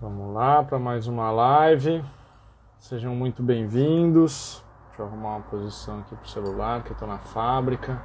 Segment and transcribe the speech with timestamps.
[0.00, 2.04] Vamos lá para mais uma live.
[2.78, 4.62] Sejam muito bem-vindos.
[4.86, 8.00] Deixa eu arrumar uma posição aqui pro celular, que eu tô na fábrica.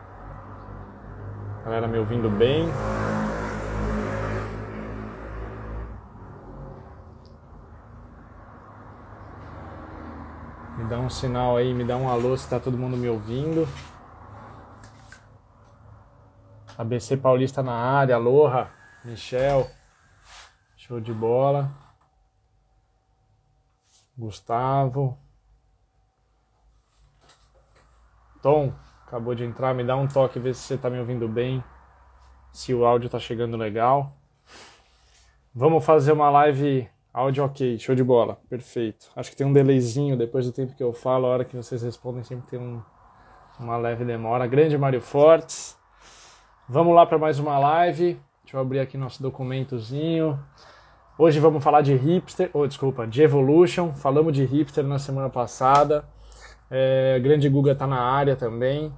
[1.63, 2.65] Galera me ouvindo bem?
[10.79, 13.67] Me dá um sinal aí, me dá um alô se tá todo mundo me ouvindo.
[16.77, 18.69] ABC Paulista na área, aloha,
[19.03, 19.69] Michel,
[20.75, 21.71] show de bola.
[24.17, 25.17] Gustavo.
[28.41, 28.73] Tom,
[29.05, 31.63] acabou de entrar, me dá um toque, ver se você tá me ouvindo bem,
[32.51, 34.11] se o áudio tá chegando legal.
[35.53, 39.09] Vamos fazer uma live áudio ok, show de bola, perfeito.
[39.15, 41.81] Acho que tem um delayzinho depois do tempo que eu falo, a hora que vocês
[41.81, 42.81] respondem sempre tem um,
[43.59, 44.45] uma leve demora.
[44.45, 45.77] Grande Mário Fortes.
[46.67, 48.19] Vamos lá para mais uma live.
[48.43, 50.39] Deixa eu abrir aqui nosso documentozinho.
[51.15, 53.93] Hoje vamos falar de hipster, ou oh, desculpa, de evolution.
[53.93, 56.03] Falamos de hipster na semana passada.
[56.71, 58.91] É, grande Guga está na área também.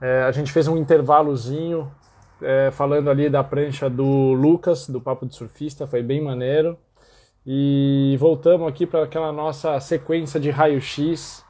[0.00, 1.90] É, a gente fez um intervalozinho
[2.40, 6.78] é, falando ali da prancha do Lucas, do Papo de Surfista, foi bem maneiro.
[7.44, 11.44] E voltamos aqui para aquela nossa sequência de raio-x.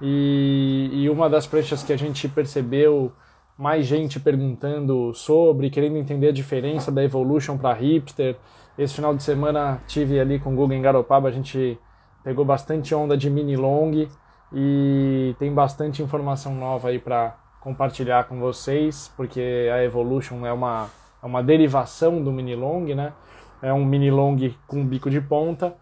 [0.00, 3.12] E, e uma das pranchas que a gente percebeu
[3.58, 8.36] mais gente perguntando sobre, querendo entender a diferença da Evolution para Hipster.
[8.78, 11.76] Esse final de semana tive ali com o Google em Garopaba, a gente
[12.22, 14.06] pegou bastante onda de mini long
[14.52, 20.88] e tem bastante informação nova aí para compartilhar com vocês, porque a Evolution é uma,
[21.20, 23.12] é uma derivação do mini long, né?
[23.60, 24.36] É um mini long
[24.68, 25.74] com bico de ponta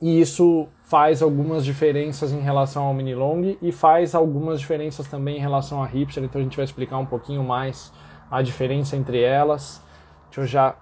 [0.00, 5.36] e isso faz algumas diferenças em relação ao mini long e faz algumas diferenças também
[5.36, 7.92] em relação a hipster, então a gente vai explicar um pouquinho mais
[8.30, 9.82] a diferença entre elas.
[10.26, 10.76] Deixa eu já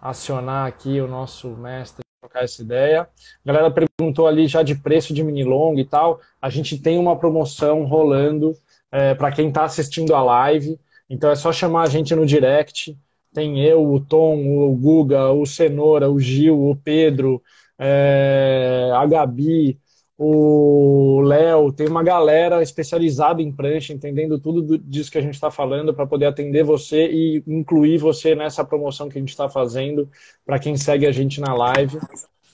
[0.00, 3.02] acionar aqui o nosso mestre trocar essa ideia.
[3.02, 6.20] A galera perguntou ali já de preço de mini long e tal.
[6.40, 8.54] A gente tem uma promoção rolando
[8.92, 10.78] é, para quem está assistindo a live.
[11.08, 12.96] Então é só chamar a gente no direct.
[13.32, 17.42] Tem eu, o Tom, o Guga, o Cenoura, o Gil, o Pedro,
[17.82, 19.80] é, a Gabi,
[20.18, 25.50] o Léo, tem uma galera especializada em prancha, entendendo tudo disso que a gente está
[25.50, 30.10] falando para poder atender você e incluir você nessa promoção que a gente está fazendo
[30.44, 31.98] para quem segue a gente na live.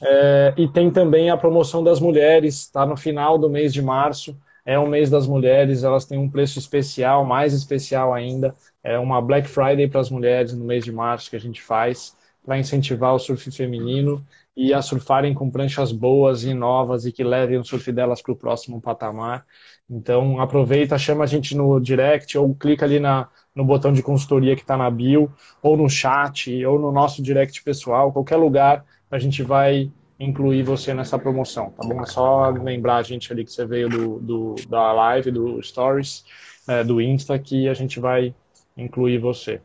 [0.00, 4.36] É, e tem também a promoção das mulheres, está no final do mês de março.
[4.64, 8.54] É o mês das mulheres, elas têm um preço especial, mais especial ainda.
[8.82, 12.16] É uma Black Friday para as mulheres no mês de março que a gente faz
[12.44, 14.24] para incentivar o surf feminino
[14.56, 18.32] e a surfarem com pranchas boas e novas e que levem o surf delas para
[18.32, 19.44] o próximo patamar.
[19.88, 24.56] Então aproveita, chama a gente no direct ou clica ali na, no botão de consultoria
[24.56, 29.18] que está na bio, ou no chat, ou no nosso direct pessoal, qualquer lugar, a
[29.18, 32.00] gente vai incluir você nessa promoção, tá bom?
[32.02, 36.24] É só lembrar a gente ali que você veio do, do da live, do Stories,
[36.66, 38.34] é, do Insta, que a gente vai
[38.76, 39.60] incluir você.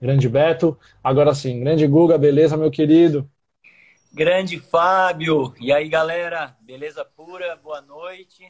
[0.00, 3.28] Grande Beto, agora sim, grande Guga, beleza, meu querido?
[4.12, 5.52] Grande Fábio!
[5.60, 6.56] E aí, galera?
[6.62, 7.54] Beleza pura?
[7.62, 8.42] Boa noite.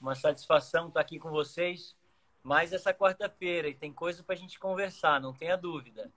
[0.00, 1.96] Uma satisfação estar aqui com vocês.
[2.44, 6.10] Mais essa quarta-feira e tem coisa para a gente conversar, não tenha dúvida.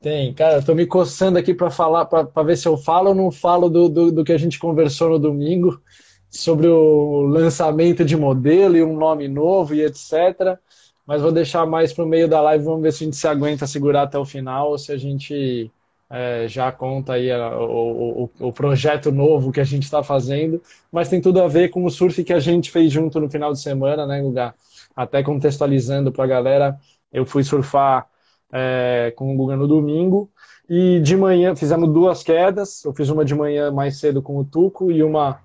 [0.00, 3.30] Tem, cara, eu me coçando aqui para falar, para ver se eu falo ou não
[3.30, 5.80] falo do, do, do, que a gente conversou no domingo
[6.28, 10.58] sobre o lançamento de modelo e um nome novo e etc.
[11.06, 13.28] Mas vou deixar mais para o meio da live, vamos ver se a gente se
[13.28, 15.70] aguenta segurar até o final ou se a gente
[16.10, 20.60] é, já conta aí a, o, o, o, projeto novo que a gente está fazendo,
[20.90, 23.52] mas tem tudo a ver com o surf que a gente fez junto no final
[23.52, 24.52] de semana, né, Guga?
[24.96, 26.78] Até contextualizando para a galera,
[27.12, 28.08] eu fui surfar
[28.52, 30.28] é, com o Guga no domingo
[30.68, 32.84] e de manhã fizemos duas quedas.
[32.84, 35.40] Eu fiz uma de manhã mais cedo com o Tuco e uma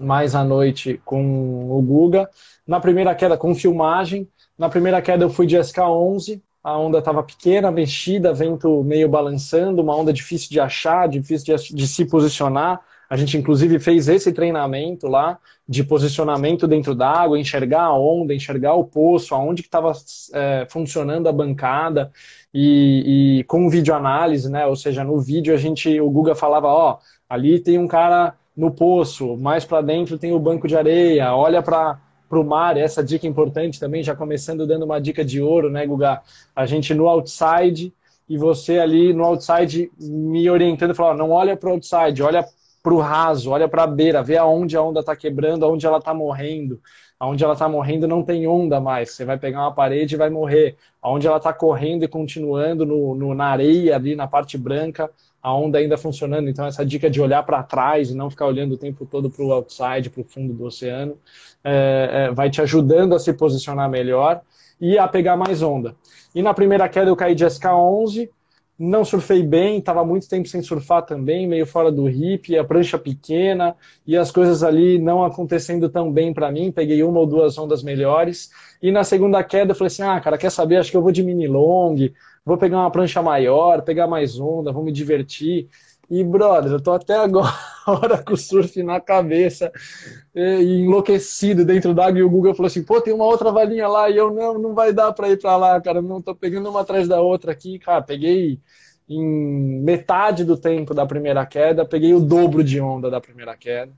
[0.00, 2.28] mais à noite com o Guga.
[2.66, 4.28] Na primeira queda com filmagem,
[4.58, 9.82] na primeira queda eu fui de SK11, a onda estava pequena, mexida, vento meio balançando,
[9.82, 12.80] uma onda difícil de achar, difícil de, de, se posicionar.
[13.10, 15.38] A gente, inclusive, fez esse treinamento lá
[15.68, 19.92] de posicionamento dentro d'água, enxergar a onda, enxergar o poço, aonde que estava
[20.32, 22.10] é, funcionando a bancada
[22.52, 24.66] e, e com videoanálise, né?
[24.66, 28.70] Ou seja, no vídeo a gente, o Guga falava, ó, ali tem um cara no
[28.70, 31.98] poço, mais para dentro tem o banco de areia, olha para
[32.34, 35.86] para o mar, essa dica importante também, já começando dando uma dica de ouro, né,
[35.86, 36.20] Guga?
[36.54, 37.94] A gente no outside
[38.28, 42.44] e você ali no outside me orientando, falando, não olha para o outside, olha
[42.82, 45.98] para o raso, olha para a beira, vê aonde a onda está quebrando, aonde ela
[45.98, 46.80] está morrendo.
[47.20, 49.12] Aonde ela está morrendo não tem onda mais.
[49.12, 50.76] Você vai pegar uma parede e vai morrer.
[51.00, 55.08] Aonde ela está correndo e continuando no, no, na areia ali na parte branca,
[55.44, 56.48] a onda ainda funcionando.
[56.48, 59.44] Então essa dica de olhar para trás e não ficar olhando o tempo todo para
[59.44, 61.18] o outside, para o fundo do oceano,
[61.62, 64.40] é, é, vai te ajudando a se posicionar melhor
[64.80, 65.94] e a pegar mais onda.
[66.34, 68.30] E na primeira queda eu caí de SK11,
[68.78, 72.98] não surfei bem, estava muito tempo sem surfar também, meio fora do hip, a prancha
[72.98, 73.76] pequena
[74.06, 76.72] e as coisas ali não acontecendo tão bem para mim.
[76.72, 78.50] Peguei uma ou duas ondas melhores.
[78.82, 80.76] E na segunda queda eu falei assim: ah, cara, quer saber?
[80.76, 81.96] Acho que eu vou de mini long,
[82.44, 85.68] vou pegar uma prancha maior, pegar mais onda, vou me divertir.
[86.10, 87.73] E, brother, eu tô até agora
[88.26, 89.72] com o surf na cabeça
[90.34, 92.18] e enlouquecido dentro d'água.
[92.18, 94.08] E o Google falou assim: pô, tem uma outra valinha lá.
[94.08, 96.00] E eu, não, não vai dar para ir para lá, cara.
[96.00, 97.78] Não tô pegando uma atrás da outra aqui.
[97.78, 98.60] Cara, peguei
[99.08, 103.92] em metade do tempo da primeira queda, peguei o dobro de onda da primeira queda.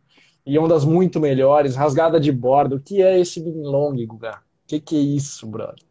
[0.44, 2.76] E ondas muito melhores, rasgada de bordo.
[2.76, 4.42] O que é esse mini long, Guga?
[4.64, 5.84] O que, que é isso, brother?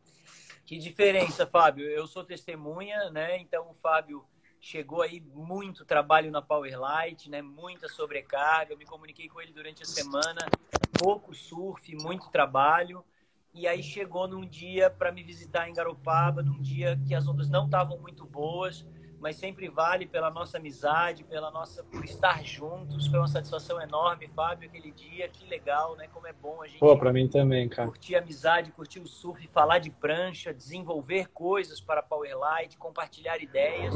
[0.65, 1.86] Que diferença, Fábio.
[1.86, 3.38] Eu sou testemunha, né?
[3.38, 4.24] Então o Fábio
[4.65, 7.39] chegou aí muito trabalho na Powerlight, né?
[7.39, 8.73] Muita sobrecarga.
[8.73, 10.51] Eu me comuniquei com ele durante a semana,
[10.97, 13.06] pouco surf, muito trabalho.
[13.53, 17.47] E aí chegou num dia para me visitar em Garopaba, num dia que as ondas
[17.47, 18.83] não estavam muito boas
[19.25, 23.07] mas sempre vale pela nossa amizade, pela nossa por estar juntos.
[23.07, 25.27] Foi uma satisfação enorme, Fábio, aquele dia.
[25.27, 26.07] Que legal, né?
[26.13, 26.77] Como é bom a gente.
[26.77, 27.88] Pô, para mim também, cara.
[27.88, 33.95] Curtir a amizade, curtir o surf, falar de prancha, desenvolver coisas para Powerlight, compartilhar ideias.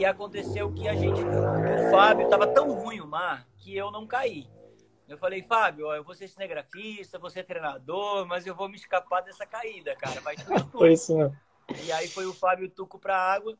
[0.00, 4.04] E aconteceu que a gente, o Fábio estava tão ruim o mar que eu não
[4.04, 4.50] caí.
[5.06, 8.74] Eu falei, Fábio, ó, eu vou ser cinegrafista, vou ser treinador, mas eu vou me
[8.74, 10.20] escapar dessa caída, cara.
[10.20, 10.72] Vai tudo.
[10.72, 11.30] Foi isso, né?
[11.84, 13.56] E aí foi o Fábio Tuco para a água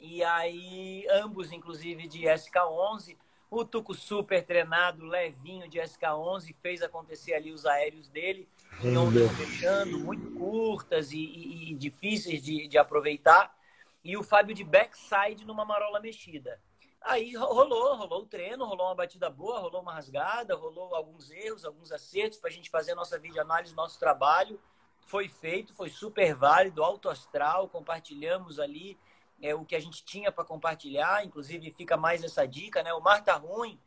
[0.00, 3.16] e aí, ambos, inclusive, de SK11.
[3.48, 8.48] O Tuco super treinado, levinho de SK11, fez acontecer ali os aéreos dele,
[8.82, 13.56] em ondas fechando, muito curtas e, e, e difíceis de, de, aproveitar.
[14.02, 16.60] E o Fábio de backside numa marola mexida.
[17.00, 21.64] Aí rolou, rolou o treino, rolou uma batida boa, rolou uma rasgada, rolou alguns erros,
[21.64, 24.60] alguns acertos para a gente fazer a nossa videoanálise, nosso trabalho.
[25.02, 28.98] Foi feito, foi super válido, alto astral, compartilhamos ali
[29.40, 32.92] é, o que a gente tinha para compartilhar, inclusive fica mais essa dica, né?
[32.94, 33.78] O mar tá ruim,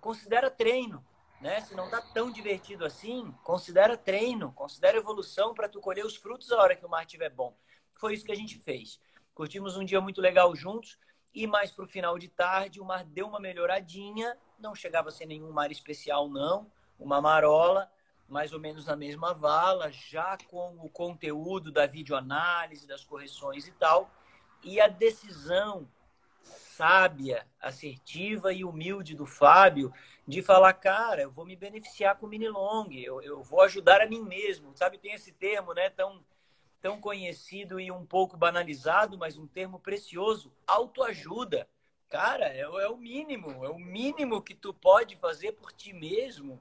[0.00, 1.04] considera treino,
[1.40, 1.60] né?
[1.62, 6.50] Se não tá tão divertido assim, considera treino, considera evolução para tu colher os frutos
[6.52, 7.56] a hora que o mar estiver bom.
[7.94, 9.00] Foi isso que a gente fez.
[9.34, 10.98] Curtimos um dia muito legal juntos
[11.34, 15.12] e mais para o final de tarde o mar deu uma melhoradinha, não chegava a
[15.12, 17.90] ser nenhum mar especial não, uma marola,
[18.28, 23.72] mais ou menos na mesma vala, já com o conteúdo da videoanálise, das correções e
[23.72, 24.10] tal
[24.62, 25.88] e a decisão
[26.42, 29.92] sábia, assertiva e humilde do Fábio
[30.26, 34.00] de falar, cara, eu vou me beneficiar com o mini long, eu, eu vou ajudar
[34.00, 34.76] a mim mesmo.
[34.76, 36.24] Sabe, tem esse termo, né, tão,
[36.80, 41.68] tão conhecido e um pouco banalizado, mas um termo precioso, autoajuda.
[42.08, 46.60] Cara, é, é o mínimo, é o mínimo que tu pode fazer por ti mesmo,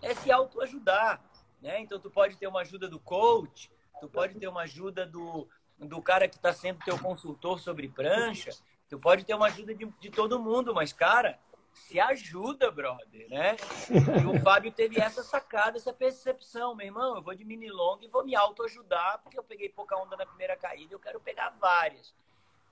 [0.00, 1.24] é se autoajudar,
[1.60, 1.80] né?
[1.80, 3.70] Então tu pode ter uma ajuda do coach,
[4.00, 5.48] tu pode ter uma ajuda do,
[5.78, 8.50] do cara que está sempre teu consultor sobre prancha,
[8.88, 11.38] tu pode ter uma ajuda de, de todo mundo, mas, cara,
[11.72, 13.56] se ajuda, brother, né?
[13.90, 17.98] E o Fábio teve essa sacada, essa percepção, meu irmão, eu vou de mini long
[18.02, 21.50] e vou me autoajudar, porque eu peguei pouca onda na primeira caída, eu quero pegar
[21.60, 22.14] várias.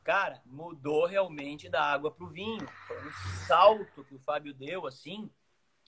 [0.02, 2.66] Cara, mudou realmente da água para o vinho.
[2.86, 3.12] Foi um
[3.46, 5.30] salto que o Fábio deu, assim,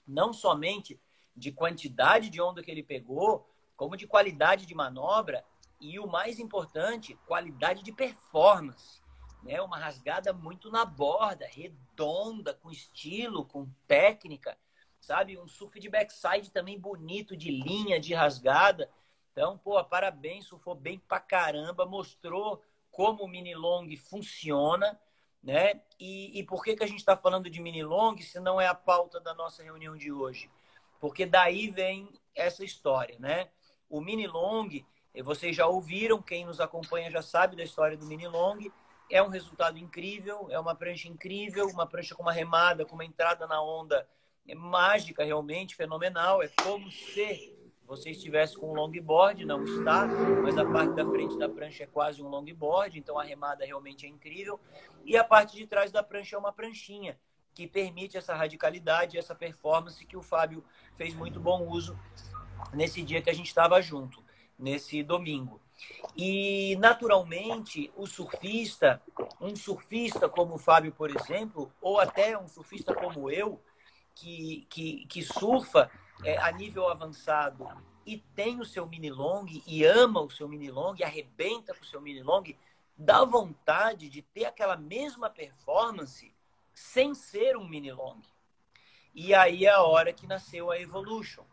[0.07, 0.99] não somente
[1.35, 5.43] de quantidade de onda que ele pegou, como de qualidade de manobra
[5.83, 9.01] e o mais importante, qualidade de performance.
[9.43, 9.61] Né?
[9.61, 14.57] Uma rasgada muito na borda, redonda, com estilo, com técnica,
[15.01, 15.37] sabe?
[15.37, 18.89] Um surf de backside também bonito, de linha, de rasgada.
[19.33, 24.97] Então, pô, parabéns, surfou bem pra caramba, mostrou como o mini long funciona,
[25.43, 25.81] né?
[25.99, 28.67] E, e por que, que a gente está falando de mini long se não é
[28.67, 30.49] a pauta da nossa reunião de hoje?
[31.01, 33.49] Porque daí vem essa história, né?
[33.89, 34.69] O mini long
[35.21, 38.57] vocês já ouviram, quem nos acompanha já sabe da história do mini long.
[39.11, 43.05] É um resultado incrível, é uma prancha incrível, uma prancha com uma remada, com uma
[43.05, 44.07] entrada na onda
[44.47, 46.41] é mágica, realmente fenomenal.
[46.43, 47.55] É como se
[47.85, 50.07] você estivesse com um longboard, não está,
[50.41, 54.05] mas a parte da frente da prancha é quase um longboard, então a remada realmente
[54.05, 54.59] é incrível.
[55.05, 57.17] E a parte de trás da prancha é uma pranchinha,
[57.53, 61.97] que permite essa radicalidade, essa performance que o Fábio fez muito bom uso
[62.73, 64.22] nesse dia que a gente estava junto
[64.57, 65.59] nesse domingo.
[66.15, 69.01] E, naturalmente, o surfista,
[69.41, 73.61] um surfista como o Fábio, por exemplo, ou até um surfista como eu,
[74.15, 75.89] que, que, que surfa
[76.23, 77.67] é, a nível avançado
[78.05, 81.87] e tem o seu mini long e ama o seu mini long, arrebenta com o
[81.87, 82.43] seu mini long,
[82.97, 86.33] dá vontade de ter aquela mesma performance
[86.73, 88.19] sem ser um mini long.
[89.13, 91.43] E aí é a hora que nasceu a Evolution.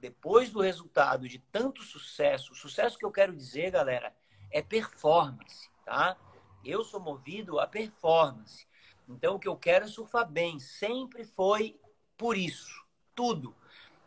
[0.00, 4.14] Depois do resultado de tanto sucesso, o sucesso que eu quero dizer, galera,
[4.50, 6.16] é performance, tá?
[6.64, 8.66] Eu sou movido a performance.
[9.08, 10.58] Então, o que eu quero é surfar bem.
[10.58, 11.78] Sempre foi
[12.16, 12.84] por isso.
[13.14, 13.54] Tudo.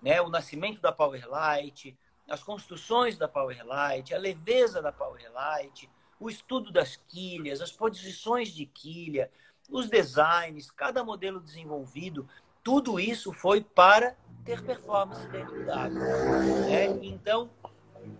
[0.01, 0.21] Né?
[0.21, 1.97] O nascimento da Powerlight,
[2.27, 8.65] as construções da Powerlight, a leveza da Powerlight, o estudo das quilhas, as posições de
[8.65, 9.31] quilha,
[9.69, 12.27] os designs, cada modelo desenvolvido,
[12.63, 14.15] tudo isso foi para
[14.46, 16.00] ter performance dentro da água.
[16.00, 16.86] Né?
[17.01, 17.50] Então,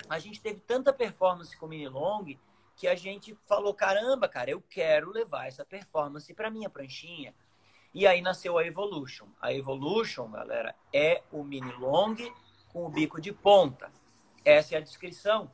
[0.10, 2.26] a gente teve tanta performance com o mini long
[2.76, 7.34] que a gente falou: caramba, cara, eu quero levar essa performance para minha pranchinha.
[7.94, 9.28] E aí nasceu a Evolution.
[9.40, 12.16] A Evolution, galera, é o mini long
[12.70, 13.92] com o bico de ponta.
[14.44, 15.52] Essa é a descrição.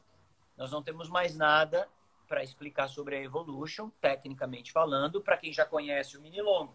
[0.57, 1.87] Nós não temos mais nada
[2.27, 6.69] para explicar sobre a Evolution, tecnicamente falando, para quem já conhece o mini long.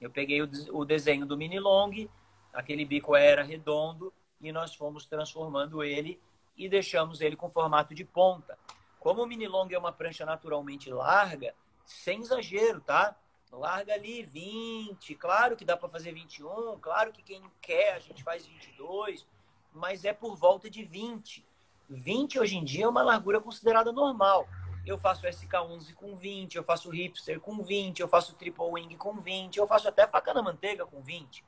[0.00, 2.08] Eu peguei o, o desenho do mini long,
[2.52, 6.20] aquele bico era redondo e nós fomos transformando ele
[6.56, 8.58] e deixamos ele com formato de ponta.
[8.98, 13.16] Como o mini long é uma prancha naturalmente larga, sem exagero, tá?
[13.52, 18.22] Larga ali 20, claro que dá para fazer 21, claro que quem quer a gente
[18.22, 19.26] faz 22,
[19.72, 21.44] mas é por volta de 20.
[21.88, 24.46] 20 hoje em dia é uma largura considerada normal
[24.90, 29.20] eu faço SK11 com 20, eu faço hipster com 20, eu faço triple wing com
[29.20, 31.44] 20, eu faço até faca na manteiga com 20.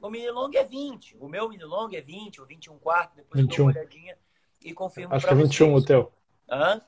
[0.00, 3.40] O mini long é 20, o meu mini long é 20 ou 21 quarto, depois
[3.42, 3.56] 21.
[3.56, 4.16] dou uma olhadinha
[4.64, 5.82] e confirmo Acho que é 21 vocês.
[5.82, 6.12] o teu.
[6.48, 6.80] Hã?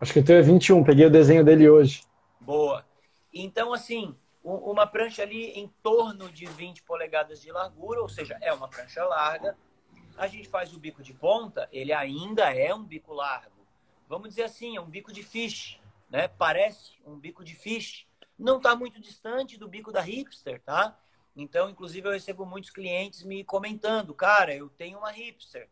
[0.00, 2.04] Acho que o teu é 21, peguei o desenho dele hoje.
[2.40, 2.84] Boa.
[3.32, 8.52] Então, assim, uma prancha ali em torno de 20 polegadas de largura, ou seja, é
[8.52, 9.56] uma prancha larga.
[10.16, 13.51] A gente faz o bico de ponta, ele ainda é um bico largo
[14.12, 16.28] vamos dizer assim, é um bico de fish, né?
[16.28, 18.06] Parece um bico de fish.
[18.38, 21.00] Não está muito distante do bico da hipster, tá?
[21.34, 25.66] Então, inclusive, eu recebo muitos clientes me comentando, cara, eu tenho uma hipster.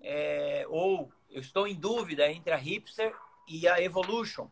[0.00, 3.14] É, ou eu estou em dúvida entre a hipster
[3.46, 4.50] e a evolution.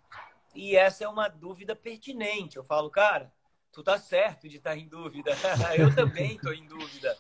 [0.54, 2.56] E essa é uma dúvida pertinente.
[2.56, 3.32] Eu falo, cara,
[3.72, 5.32] tu tá certo de estar tá em dúvida.
[5.76, 7.18] eu também estou em dúvida.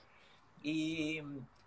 [0.62, 1.20] E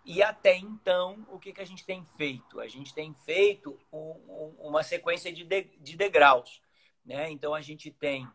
[0.04, 2.60] e até então, o que, que a gente tem feito?
[2.60, 6.62] A gente tem feito um, um, uma sequência de, de, de degraus.
[7.04, 7.30] Né?
[7.30, 8.28] Então, a gente tem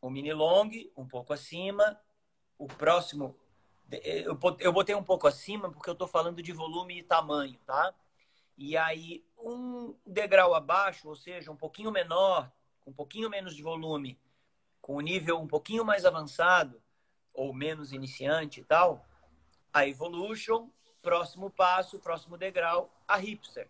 [0.00, 1.98] o mini long um pouco acima,
[2.58, 3.36] o próximo.
[3.90, 7.94] Eu, eu botei um pouco acima porque eu estou falando de volume e tamanho, tá?
[8.56, 12.50] E aí, um degrau abaixo, ou seja, um pouquinho menor,
[12.86, 14.18] um pouquinho menos de volume,
[14.80, 16.82] com o nível um pouquinho mais avançado,
[17.32, 19.06] ou menos iniciante e tal,
[19.72, 20.68] a Evolution
[21.02, 23.68] próximo passo, próximo degrau, a hipster.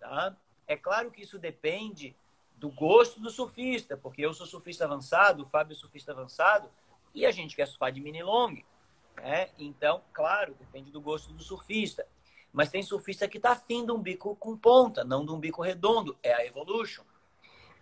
[0.00, 0.36] Tá?
[0.66, 2.14] É claro que isso depende
[2.56, 6.68] do gosto do surfista, porque eu sou surfista avançado, o Fábio é surfista avançado,
[7.14, 8.56] e a gente quer surfar de mini long.
[9.16, 9.50] Né?
[9.58, 12.06] Então, claro, depende do gosto do surfista.
[12.52, 15.62] Mas tem surfista que está afim de um bico com ponta, não de um bico
[15.62, 16.16] redondo.
[16.22, 17.04] É a Evolution.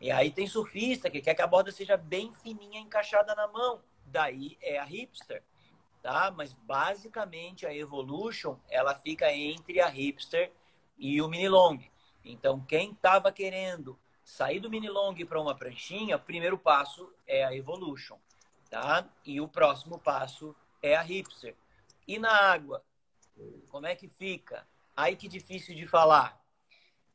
[0.01, 3.81] E aí tem surfista que quer que a borda seja bem fininha, encaixada na mão.
[4.07, 5.43] Daí é a hipster
[6.05, 6.31] tá?
[6.31, 10.53] Mas basicamente a Evolution ela fica entre a Hipster
[10.99, 11.79] e o Mini Long.
[12.23, 17.43] Então quem estava querendo sair do Mini Long para uma pranchinha, o primeiro passo é
[17.43, 18.19] a Evolution,
[18.69, 19.09] tá?
[19.25, 21.57] E o próximo passo é a Hipster.
[22.07, 22.85] E na água,
[23.71, 24.69] como é que fica?
[24.95, 26.39] Aí que difícil de falar.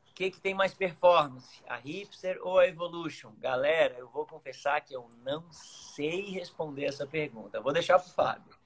[0.09, 1.63] O que, que tem mais performance?
[1.67, 3.33] A Hipster ou a Evolution?
[3.37, 7.61] Galera, eu vou confessar que eu não sei responder essa pergunta.
[7.61, 8.58] vou deixar para o Fábio.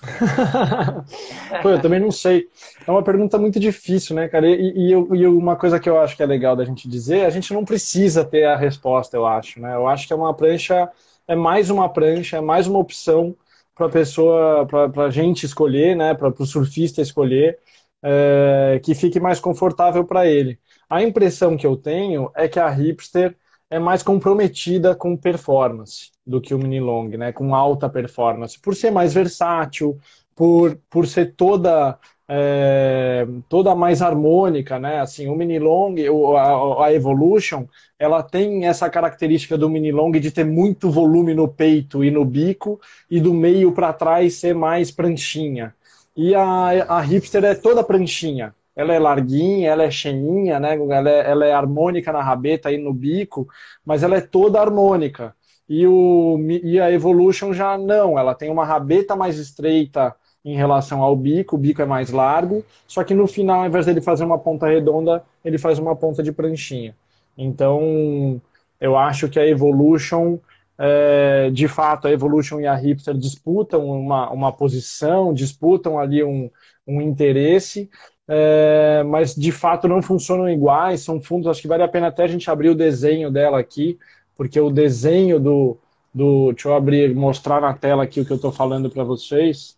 [1.62, 2.48] Pô, eu também não sei.
[2.86, 4.48] É uma pergunta muito difícil, né, cara?
[4.48, 7.30] E, e, e, uma coisa que eu acho que é legal da gente dizer, a
[7.30, 9.74] gente não precisa ter a resposta, eu acho, né?
[9.74, 10.90] Eu acho que é uma prancha,
[11.28, 13.36] é mais uma prancha, é mais uma opção
[13.74, 16.14] para a pessoa, para a gente escolher, né?
[16.14, 17.58] Para o surfista escolher,
[18.02, 20.58] é, que fique mais confortável para ele.
[20.90, 23.36] A impressão que eu tenho é que a hipster
[23.72, 27.32] é mais comprometida com performance do que o mini long, né?
[27.32, 29.98] Com alta performance, por ser mais versátil,
[30.36, 31.98] por, por ser toda
[32.28, 35.00] é, toda mais harmônica, né?
[35.00, 35.94] Assim, o mini long,
[36.36, 37.66] a, a Evolution,
[37.98, 42.26] ela tem essa característica do mini long de ter muito volume no peito e no
[42.26, 42.78] bico
[43.10, 45.74] e do meio para trás ser mais pranchinha.
[46.14, 46.44] E a,
[46.88, 50.76] a hipster é toda pranchinha, ela é larguinha, ela é cheinha, né?
[50.76, 53.46] Ela é, ela é harmônica na rabeta e no bico,
[53.84, 55.34] mas ela é toda harmônica.
[55.68, 60.14] E, o, e a Evolution já não, ela tem uma rabeta mais estreita
[60.44, 63.86] em relação ao bico, o bico é mais largo, só que no final, ao invés
[63.86, 66.96] dele fazer uma ponta redonda, ele faz uma ponta de pranchinha.
[67.38, 68.40] Então,
[68.80, 70.38] eu acho que a Evolution,
[70.76, 76.50] é, de fato, a Evolution e a Hipster disputam uma, uma posição, disputam ali um,
[76.86, 77.88] um interesse,
[78.34, 82.24] é, mas de fato não funcionam iguais, são fundos, acho que vale a pena até
[82.24, 83.98] a gente abrir o desenho dela aqui,
[84.34, 85.76] porque o desenho do,
[86.14, 89.76] do deixa eu abrir, mostrar na tela aqui o que eu estou falando para vocês,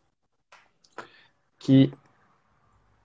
[1.58, 1.92] que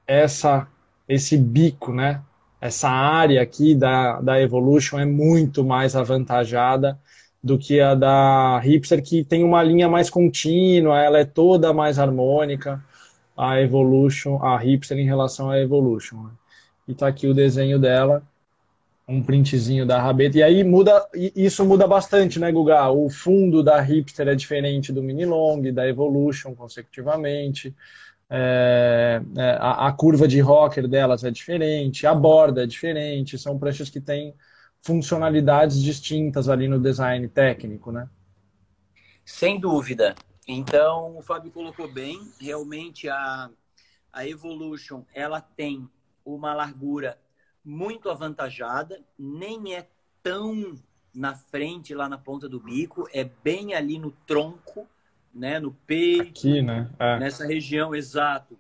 [0.06, 0.68] essa,
[1.08, 2.22] esse bico, né,
[2.62, 7.00] essa área aqui da, da Evolution é muito mais avantajada
[7.44, 11.98] do que a da Hipster, que tem uma linha mais contínua, ela é toda mais
[11.98, 12.84] harmônica,
[13.39, 16.24] a Evolution, a Hipster em relação à Evolution.
[16.24, 16.29] Né?
[16.89, 18.22] E tá aqui o desenho dela,
[19.08, 20.38] um printzinho da rabeta.
[20.38, 22.89] E aí muda, isso muda bastante, né, Guga?
[22.89, 27.74] O fundo da Hipster é diferente do Mini Long, da Evolution, consecutivamente.
[28.29, 33.58] É, é, a, a, curva de rocker delas é diferente, a borda é diferente, são
[33.58, 34.36] pranchas que têm
[34.81, 38.08] funcionalidades distintas ali no design técnico, né?
[39.25, 40.13] Sem dúvida.
[40.51, 43.51] Então, o Fábio colocou bem, realmente a,
[44.12, 45.88] a Evolution, ela tem
[46.25, 47.20] uma largura
[47.63, 49.88] muito avantajada, nem é
[50.24, 50.75] tão
[51.13, 54.88] na frente, lá na ponta do bico, é bem ali no tronco,
[55.32, 56.89] né, no peito, Aqui, né?
[56.98, 57.20] É.
[57.20, 58.58] nessa região, exato,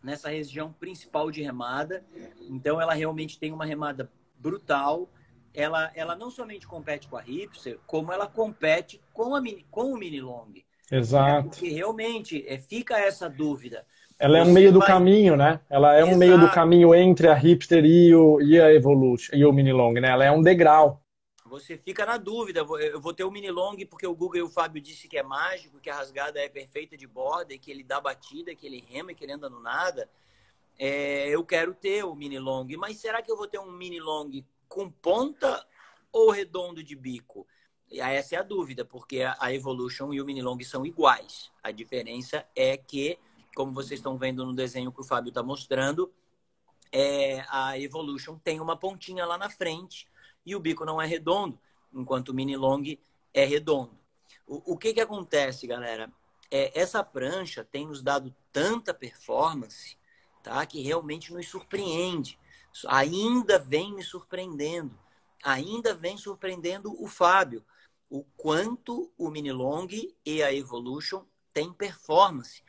[0.00, 2.04] nessa região principal de remada.
[2.42, 4.08] Então, ela realmente tem uma remada
[4.38, 5.08] brutal.
[5.52, 9.92] Ela, ela não somente compete com a Hipster, como ela compete com, a mini, com
[9.92, 10.52] o Mini Long.
[10.90, 11.46] Exato.
[11.46, 13.86] É porque realmente é, fica essa dúvida.
[14.18, 14.88] Ela é um meio do vai...
[14.88, 15.60] caminho, né?
[15.70, 16.14] Ela é Exato.
[16.14, 19.72] um meio do caminho entre a Hipster e, o, e a Evolution e o Mini
[19.72, 20.08] Long, né?
[20.10, 21.00] Ela é um degrau.
[21.48, 22.60] Você fica na dúvida.
[22.60, 25.22] Eu vou ter o mini long porque o Google e o Fábio disse que é
[25.22, 28.84] mágico, que a rasgada é perfeita de borda, e que ele dá batida, que ele
[28.86, 30.08] rema, que ele anda no nada.
[30.78, 33.98] É, eu quero ter o mini long, mas será que eu vou ter um mini
[33.98, 34.30] long
[34.68, 35.66] com ponta
[36.12, 37.46] ou redondo de bico?
[37.90, 41.50] E essa é a dúvida, porque a Evolution e o mini long são iguais.
[41.62, 43.18] A diferença é que,
[43.54, 46.12] como vocês estão vendo no desenho que o Fábio está mostrando,
[46.92, 50.06] é, a Evolution tem uma pontinha lá na frente
[50.44, 51.58] e o bico não é redondo,
[51.92, 52.82] enquanto o mini long
[53.32, 53.98] é redondo.
[54.46, 56.10] O, o que, que acontece, galera?
[56.50, 59.96] É, essa prancha tem nos dado tanta performance
[60.42, 62.38] tá, que realmente nos surpreende.
[62.86, 64.98] Ainda vem me surpreendendo.
[65.42, 67.64] Ainda vem surpreendendo o Fábio.
[68.10, 69.88] O quanto o mini long
[70.24, 72.62] e a Evolution tem performance.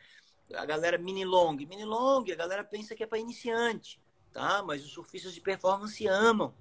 [0.54, 4.02] A galera mini long, mini long, a galera pensa que é para iniciante,
[4.34, 4.64] tá?
[4.64, 6.54] Mas os surfistas de performance amam.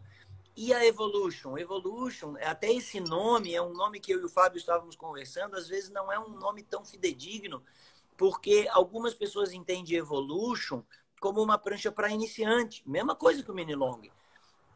[0.55, 1.57] E a Evolution?
[1.57, 5.69] Evolution, até esse nome é um nome que eu e o Fábio estávamos conversando, às
[5.69, 7.63] vezes não é um nome tão fidedigno,
[8.17, 10.83] porque algumas pessoas entendem Evolution
[11.21, 14.03] como uma prancha para iniciante, mesma coisa que o mini long.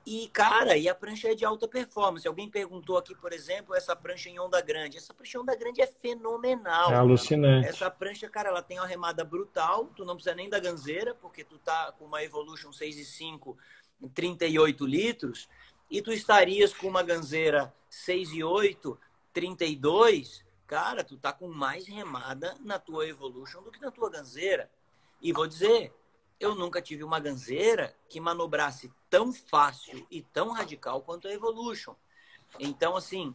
[0.04, 2.26] E, cara, e a prancha é de alta performance.
[2.26, 4.96] Alguém perguntou aqui, por exemplo, essa prancha em onda grande.
[4.96, 6.90] Essa prancha em onda grande é fenomenal.
[6.90, 7.68] É alucinante.
[7.68, 9.86] Essa prancha, cara, ela tem uma remada brutal.
[9.94, 13.56] Tu não precisa nem da ganzeira, porque tu tá com uma Evolution 6,5
[14.08, 15.48] 38 litros
[15.90, 18.98] e tu estarias com uma ganzeira 6 e 8,
[19.32, 24.70] 32, cara, tu tá com mais remada na tua Evolution do que na tua ganzeira.
[25.20, 25.92] E vou dizer,
[26.42, 31.94] eu nunca tive uma ganzeira que manobrasse tão fácil e tão radical quanto a Evolution.
[32.59, 33.35] Então, assim,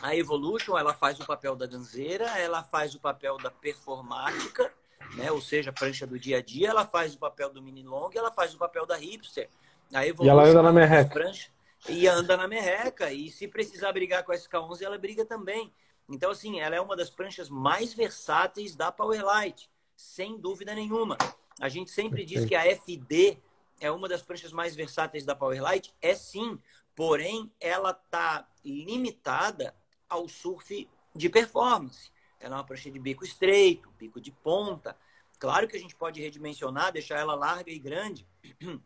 [0.00, 4.72] a Evolution, ela faz o papel da ganzeira, ela faz o papel da performática,
[5.16, 5.30] né?
[5.32, 8.30] Ou seja, prancha do dia a dia, ela faz o papel do mini long, ela
[8.30, 9.50] faz o papel da hipster.
[9.92, 11.10] A Evolution, e ela anda na merreca.
[11.10, 11.50] Prancha,
[11.88, 13.12] e anda na merreca.
[13.12, 15.72] E se precisar brigar com a SK11, ela briga também.
[16.08, 21.18] Então, assim, ela é uma das pranchas mais versáteis da Powerlight, sem dúvida nenhuma.
[21.60, 23.38] A gente sempre diz que a FD
[23.80, 25.94] é uma das pranchas mais versáteis da Powerlight.
[26.00, 26.58] É sim,
[26.94, 29.74] porém, ela está limitada
[30.08, 32.10] ao surf de performance.
[32.38, 34.96] Ela é uma prancha de bico estreito, bico de ponta.
[35.38, 38.26] Claro que a gente pode redimensionar, deixar ela larga e grande,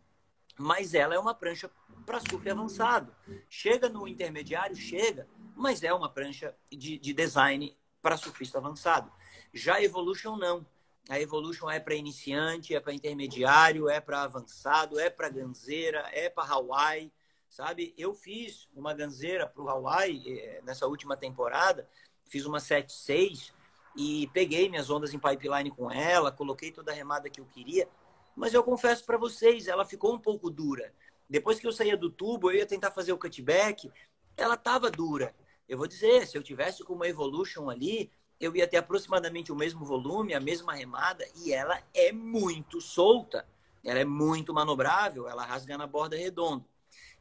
[0.59, 1.71] mas ela é uma prancha
[2.07, 3.15] para surf avançado.
[3.49, 9.13] Chega no intermediário, chega, mas é uma prancha de, de design para surfista avançado.
[9.53, 10.67] Já a Evolution não.
[11.09, 16.29] A Evolution é para iniciante, é para intermediário, é para avançado, é para ganzeira, é
[16.29, 17.13] para Hawaii,
[17.49, 17.93] sabe?
[17.99, 21.89] Eu fiz uma ganzeira para o Hawaii eh, nessa última temporada,
[22.27, 23.53] fiz uma 7.6
[23.97, 27.89] e peguei minhas ondas em pipeline com ela, coloquei toda a remada que eu queria
[28.37, 30.95] Mas eu confesso para vocês, ela ficou um pouco dura.
[31.29, 33.91] Depois que eu saía do tubo, eu ia tentar fazer o cutback,
[34.37, 35.35] ela estava dura.
[35.69, 38.11] Eu vou dizer, se eu tivesse com uma Evolution ali,
[38.41, 43.47] eu ia ter aproximadamente o mesmo volume, a mesma remada, e ela é muito solta.
[43.85, 46.65] Ela é muito manobrável, ela rasga na borda redonda.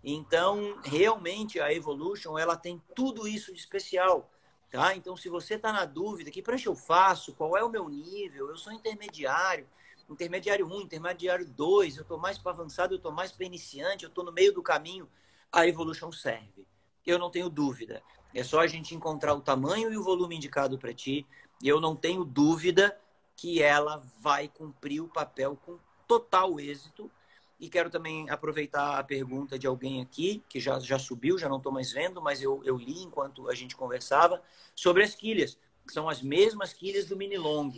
[0.03, 4.29] Então, realmente, a Evolution, ela tem tudo isso de especial.
[4.71, 4.95] Tá?
[4.95, 8.49] Então, se você está na dúvida, que prancha eu faço, qual é o meu nível,
[8.49, 9.67] eu sou intermediário,
[10.09, 14.09] intermediário 1, intermediário 2, eu estou mais para avançado, eu estou mais para iniciante, eu
[14.09, 15.09] estou no meio do caminho,
[15.51, 16.67] a Evolution serve.
[17.05, 18.03] Eu não tenho dúvida.
[18.33, 21.25] É só a gente encontrar o tamanho e o volume indicado para ti.
[21.61, 22.97] E eu não tenho dúvida
[23.35, 27.09] que ela vai cumprir o papel com total êxito
[27.59, 31.57] e quero também aproveitar a pergunta de alguém aqui, que já, já subiu, já não
[31.57, 34.41] estou mais vendo, mas eu, eu li enquanto a gente conversava,
[34.73, 37.71] sobre as quilhas, que são as mesmas quilhas do mini long.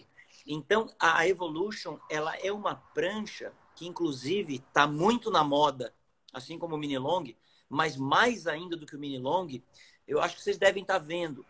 [0.46, 5.94] Então, a Evolution, ela é uma prancha que, inclusive, está muito na moda,
[6.32, 7.34] assim como o mini long,
[7.68, 9.48] mas mais ainda do que o mini long,
[10.12, 11.46] eu acho que vocês devem estar tá vendo.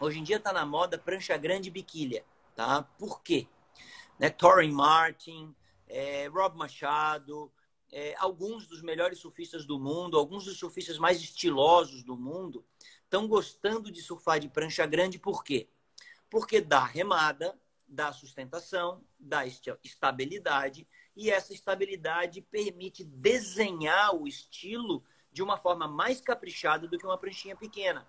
[0.00, 2.24] Hoje em dia está na moda prancha grande biquília,
[2.54, 2.84] tá?
[2.96, 3.48] Por quê?
[4.16, 4.30] Né?
[4.30, 5.52] Torrin Martin,
[5.88, 7.52] é, Rob Machado,
[7.90, 12.64] é, alguns dos melhores surfistas do mundo, alguns dos surfistas mais estilosos do mundo,
[13.02, 15.68] estão gostando de surfar de prancha grande, por quê?
[16.30, 19.42] Porque dá remada, dá sustentação, dá
[19.82, 27.06] estabilidade, e essa estabilidade permite desenhar o estilo de uma forma mais caprichada do que
[27.06, 28.06] uma pranchinha pequena.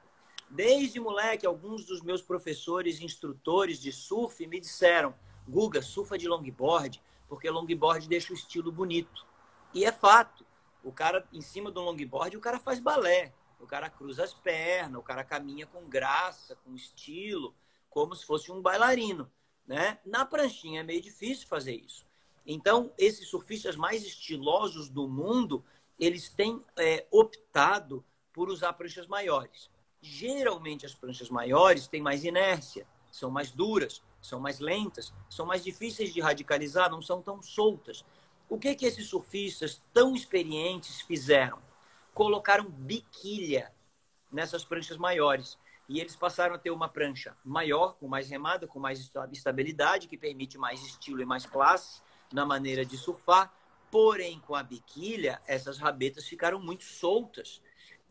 [0.49, 5.15] Desde moleque, alguns dos meus professores, instrutores de surf me disseram:
[5.47, 9.25] Guga, surfa de longboard, porque longboard deixa o estilo bonito.
[9.73, 10.45] E é fato.
[10.83, 13.33] O cara, em cima do longboard, o cara faz balé.
[13.59, 17.55] O cara cruza as pernas, o cara caminha com graça, com estilo,
[17.89, 19.31] como se fosse um bailarino.
[19.67, 19.99] Né?
[20.03, 22.05] Na pranchinha é meio difícil fazer isso.
[22.45, 25.63] Então, esses surfistas mais estilosos do mundo,
[26.01, 29.69] eles têm é, optado por usar pranchas maiores.
[30.01, 35.63] Geralmente, as pranchas maiores têm mais inércia, são mais duras, são mais lentas, são mais
[35.63, 38.03] difíceis de radicalizar, não são tão soltas.
[38.49, 41.59] O que que esses surfistas tão experientes fizeram?
[42.15, 43.71] Colocaram biquília
[44.31, 45.57] nessas pranchas maiores.
[45.87, 50.17] E eles passaram a ter uma prancha maior, com mais remada, com mais estabilidade, que
[50.17, 53.53] permite mais estilo e mais classe na maneira de surfar.
[53.91, 57.61] Porém, com a biquília, essas rabetas ficaram muito soltas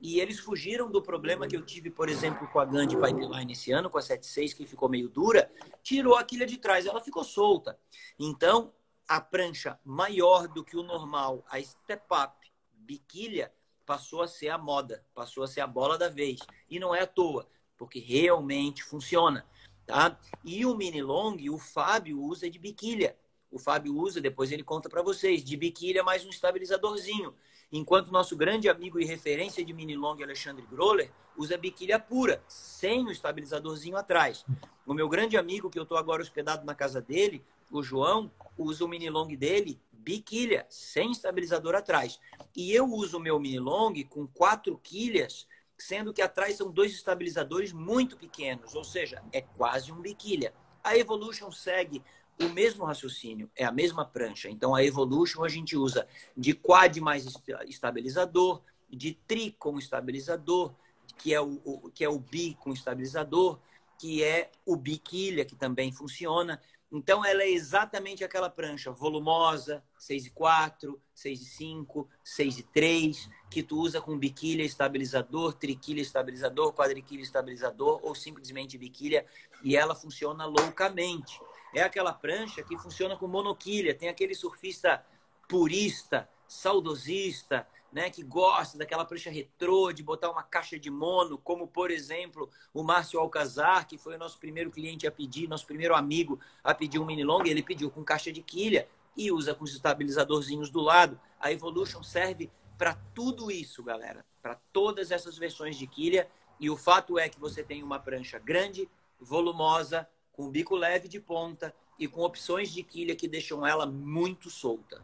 [0.01, 3.73] e eles fugiram do problema que eu tive, por exemplo, com a Gandhi Pipeline esse
[3.73, 5.51] ano, com a 76, que ficou meio dura,
[5.83, 7.79] tirou a quilha de trás, ela ficou solta.
[8.19, 8.73] Então,
[9.09, 12.51] a prancha maior do que o normal, a Step Up
[12.91, 13.53] biquília,
[13.87, 16.41] passou a ser a moda, passou a ser a bola da vez.
[16.69, 19.47] E não é à toa, porque realmente funciona.
[19.87, 20.19] Tá?
[20.45, 23.17] E o mini long, o Fábio usa de biquília.
[23.51, 27.35] O Fábio usa, depois ele conta para vocês, de biquília mais um estabilizadorzinho.
[27.73, 33.05] Enquanto nosso grande amigo e referência de mini long, Alexandre Groller, usa biquília pura, sem
[33.05, 34.45] o estabilizadorzinho atrás.
[34.87, 38.85] O meu grande amigo, que eu estou agora hospedado na casa dele, o João, usa
[38.85, 42.19] o mini long dele biquília, sem estabilizador atrás.
[42.57, 46.93] E eu uso o meu mini long com quatro quilhas, sendo que atrás são dois
[46.93, 50.55] estabilizadores muito pequenos, ou seja, é quase um biquília.
[50.83, 52.03] A Evolution segue
[52.45, 54.49] o mesmo raciocínio, é a mesma prancha.
[54.49, 57.27] Então, a Evolution a gente usa de quad mais
[57.67, 60.75] estabilizador, de tri com estabilizador,
[61.19, 63.59] que é o, o, que é o bi com estabilizador,
[63.99, 66.61] que é o biquilha, que também funciona.
[66.91, 72.63] Então, ela é exatamente aquela prancha volumosa, 6 e 4, 6 e 5, 6 e
[72.65, 79.25] 3, que tu usa com biquilha estabilizador, triquilha estabilizador, quadriquilha estabilizador ou simplesmente biquilha,
[79.63, 81.39] e ela funciona loucamente
[81.75, 83.95] é aquela prancha que funciona com monoquilha.
[83.95, 85.05] Tem aquele surfista
[85.49, 91.67] purista, saudosista, né, que gosta daquela prancha retrô, de botar uma caixa de mono, como
[91.67, 95.95] por exemplo o Márcio Alcazar, que foi o nosso primeiro cliente a pedir, nosso primeiro
[95.95, 99.65] amigo a pedir um mini long, ele pediu com caixa de quilha e usa com
[99.65, 101.21] os estabilizadorzinhos do lado.
[101.41, 106.29] A Evolution serve para tudo isso, galera, para todas essas versões de quilha.
[106.59, 108.89] E o fato é que você tem uma prancha grande,
[109.21, 110.09] volumosa,
[110.41, 115.03] com bico leve de ponta e com opções de quilha que deixam ela muito solta.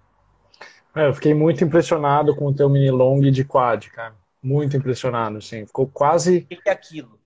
[0.94, 4.14] É, eu fiquei muito impressionado com o teu mini long de quad, cara.
[4.42, 5.66] Muito impressionado, assim.
[5.66, 6.38] Ficou quase.
[6.38, 7.18] O que, é aquilo?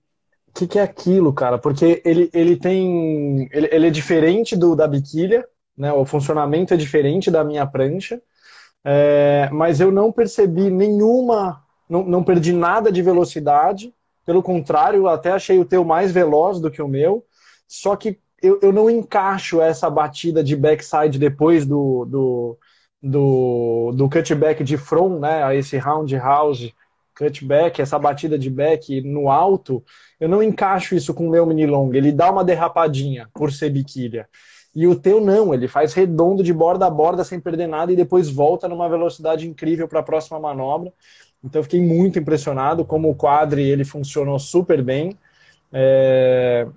[0.49, 1.57] O que, que, é aquilo, cara?
[1.57, 3.47] Porque ele, ele tem.
[3.49, 5.47] Ele, ele, é diferente do da biquília,
[5.77, 5.93] né?
[5.93, 8.21] O funcionamento é diferente da minha prancha.
[8.83, 11.63] É, mas eu não percebi nenhuma.
[11.87, 13.93] Não, não perdi nada de velocidade.
[14.25, 17.25] Pelo contrário, até achei o teu mais veloz do que o meu.
[17.71, 22.57] Só que eu, eu não encaixo essa batida de backside depois do, do,
[23.01, 26.73] do, do cutback de front, né, esse roundhouse
[27.15, 29.81] cutback, essa batida de back no alto,
[30.19, 31.93] eu não encaixo isso com o meu mini long.
[31.93, 34.27] Ele dá uma derrapadinha por ser biquília.
[34.75, 37.95] E o teu não, ele faz redondo de borda a borda sem perder nada e
[37.95, 40.91] depois volta numa velocidade incrível para a próxima manobra.
[41.41, 45.17] Então fiquei muito impressionado como o quadre ele funcionou super bem.
[45.71, 46.67] É...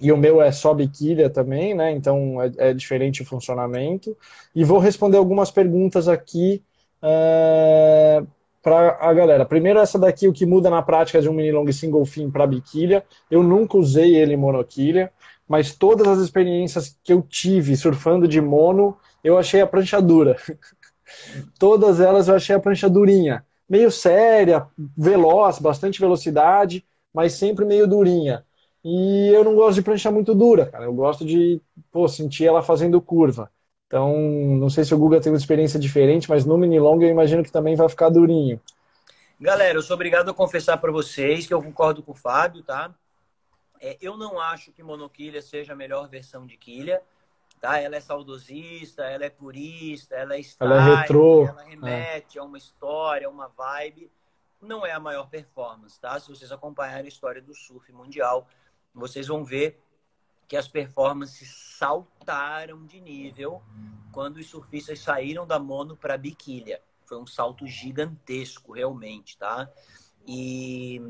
[0.00, 1.92] E o meu é só biquília também, né?
[1.92, 4.16] Então é, é diferente o funcionamento.
[4.54, 6.62] E vou responder algumas perguntas aqui
[7.02, 8.22] é...
[8.62, 9.44] para a galera.
[9.44, 12.46] Primeiro, essa daqui, o que muda na prática de um mini long single fin para
[12.46, 13.04] biquília.
[13.30, 15.12] Eu nunca usei ele em monoquilha,
[15.48, 20.36] mas todas as experiências que eu tive surfando de mono, eu achei a prancha dura.
[21.58, 27.86] todas elas eu achei a prancha durinha meio séria, veloz, bastante velocidade, mas sempre meio
[27.86, 28.44] durinha.
[28.84, 30.84] E eu não gosto de prancha muito dura, cara.
[30.84, 33.50] Eu gosto de pô, sentir ela fazendo curva.
[33.86, 34.12] Então,
[34.58, 37.42] não sei se o Guga tem uma experiência diferente, mas no mini long eu imagino
[37.42, 38.60] que também vai ficar durinho.
[39.40, 42.94] Galera, eu sou obrigado a confessar para vocês que eu concordo com o Fábio, tá?
[43.80, 47.00] É, eu não acho que monoquilha seja a melhor versão de quilha
[47.64, 47.78] tá?
[47.78, 51.46] Ela é saudosista, ela é purista, ela é style, ela, é retrô.
[51.46, 52.40] ela remete é.
[52.40, 54.12] a uma história, a uma vibe.
[54.60, 56.20] Não é a maior performance, tá?
[56.20, 58.46] Se vocês acompanharem a história do surf mundial,
[58.94, 59.82] vocês vão ver
[60.46, 63.62] que as performances saltaram de nível
[64.12, 66.80] quando os surfistas saíram da mono para biquília.
[67.04, 69.68] Foi um salto gigantesco, realmente, tá?
[70.26, 71.00] E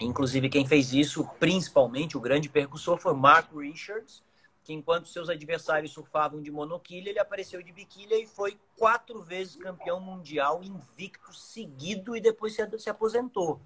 [0.00, 4.22] inclusive quem fez isso, principalmente o grande percussor, foi Mark Richards,
[4.64, 9.56] que enquanto seus adversários surfavam de monoquilha, ele apareceu de biquília e foi quatro vezes
[9.56, 13.60] campeão mundial invicto seguido e depois se aposentou.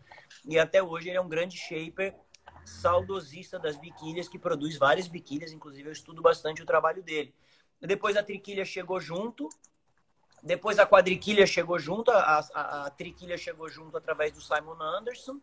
[0.45, 2.15] E até hoje ele é um grande shaper,
[2.65, 7.35] saudosista das biquílias, que produz várias biquílias, inclusive eu estudo bastante o trabalho dele.
[7.81, 9.49] Depois a triquilha chegou junto,
[10.43, 15.41] depois a quadriquilha chegou junto, a, a, a triquilha chegou junto através do Simon Anderson,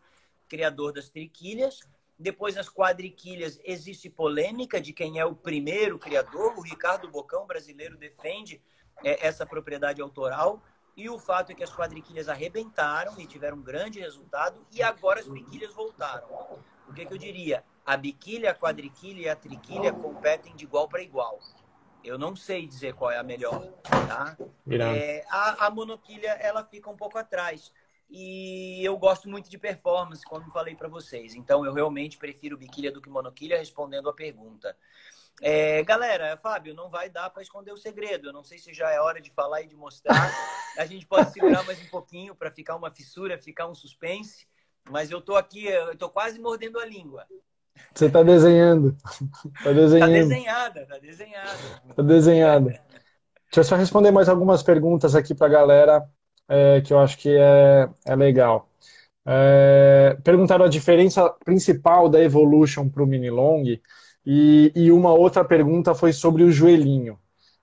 [0.48, 1.80] criador das triquilhas.
[2.18, 6.58] Depois, nas quadriquilhas, existe polêmica de quem é o primeiro criador.
[6.58, 8.60] O Ricardo Bocão, brasileiro, defende
[9.02, 10.62] é, essa propriedade autoral.
[10.94, 14.66] E o fato é que as quadriquilhas arrebentaram e tiveram um grande resultado.
[14.70, 16.28] E agora as biquilhas voltaram.
[16.90, 17.64] O que, que eu diria?
[17.86, 21.38] A biquília, a quadriquilha e a triquilha competem de igual para igual.
[22.02, 24.36] Eu não sei dizer qual é a melhor, tá?
[24.96, 27.72] É, a, a monoquilha, ela fica um pouco atrás
[28.10, 31.36] e eu gosto muito de performance, como falei para vocês.
[31.36, 34.76] Então, eu realmente prefiro biquília do que monoquilha, respondendo a pergunta.
[35.40, 38.28] É, galera, Fábio, não vai dar para esconder o segredo.
[38.28, 40.28] Eu não sei se já é hora de falar e de mostrar.
[40.76, 44.49] A gente pode segurar mais um pouquinho para ficar uma fissura, ficar um suspense.
[44.88, 47.26] Mas eu tô aqui, eu tô quase mordendo a língua.
[47.94, 48.96] Você está desenhando.
[49.58, 50.00] Está desenhando.
[50.00, 51.58] Tá desenhada, tá desenhada.
[51.96, 52.70] Tá desenhada.
[52.70, 56.08] Deixa eu só responder mais algumas perguntas aqui para a galera
[56.48, 58.68] é, que eu acho que é, é legal.
[59.26, 63.64] É, perguntaram a diferença principal da Evolution para o Mini Long
[64.26, 67.18] e, e uma outra pergunta foi sobre o joelhinho.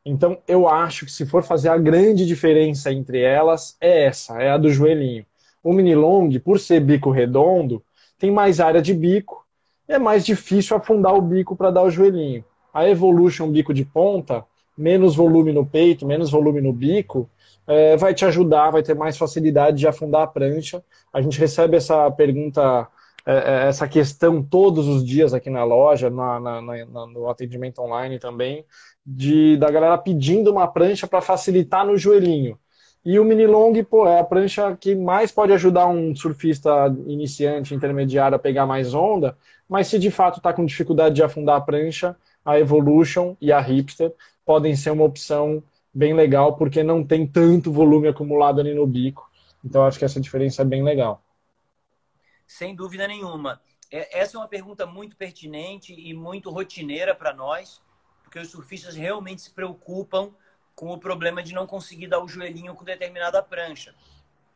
[0.05, 4.49] Então, eu acho que se for fazer a grande diferença entre elas, é essa, é
[4.49, 5.25] a do joelhinho.
[5.67, 7.83] O mini long, por ser bico redondo,
[8.17, 9.45] tem mais área de bico,
[9.85, 12.41] é mais difícil afundar o bico para dar o joelhinho.
[12.73, 14.45] A Evolution bico de ponta,
[14.77, 17.29] menos volume no peito, menos volume no bico,
[17.67, 20.81] é, vai te ajudar, vai ter mais facilidade de afundar a prancha.
[21.11, 22.87] A gente recebe essa pergunta,
[23.25, 27.81] é, é essa questão todos os dias aqui na loja, na, na, na, no atendimento
[27.81, 28.63] online também,
[29.05, 32.57] de, da galera pedindo uma prancha para facilitar no joelhinho.
[33.09, 36.69] E o mini long, pô, é a prancha que mais pode ajudar um surfista
[37.05, 41.55] iniciante, intermediário a pegar mais onda, mas se de fato está com dificuldade de afundar
[41.55, 44.13] a prancha, a Evolution e a Hipster
[44.45, 49.31] podem ser uma opção bem legal, porque não tem tanto volume acumulado ali no bico.
[49.63, 51.23] Então, acho que essa diferença é bem legal.
[52.45, 53.61] Sem dúvida nenhuma.
[53.89, 57.81] É, essa é uma pergunta muito pertinente e muito rotineira para nós,
[58.21, 60.33] porque os surfistas realmente se preocupam
[60.77, 63.95] com o problema de não conseguir dar o joelhinho com determinada prancha.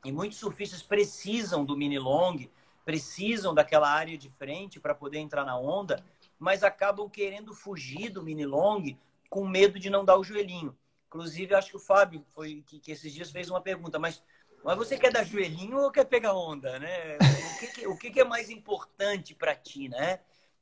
[0.05, 2.47] E muitos surfistas precisam do mini long,
[2.85, 6.05] precisam daquela área de frente para poder entrar na onda,
[6.37, 8.95] mas acabam querendo fugir do mini long
[9.31, 10.77] com medo de não dar o joelhinho.
[11.07, 14.23] Inclusive, acho que o Fábio foi que, que esses dias fez uma pergunta, mas,
[14.63, 17.17] mas você quer dar joelhinho ou quer pegar onda, né?
[17.17, 20.19] O que, que o que, que é mais importante para ti, né?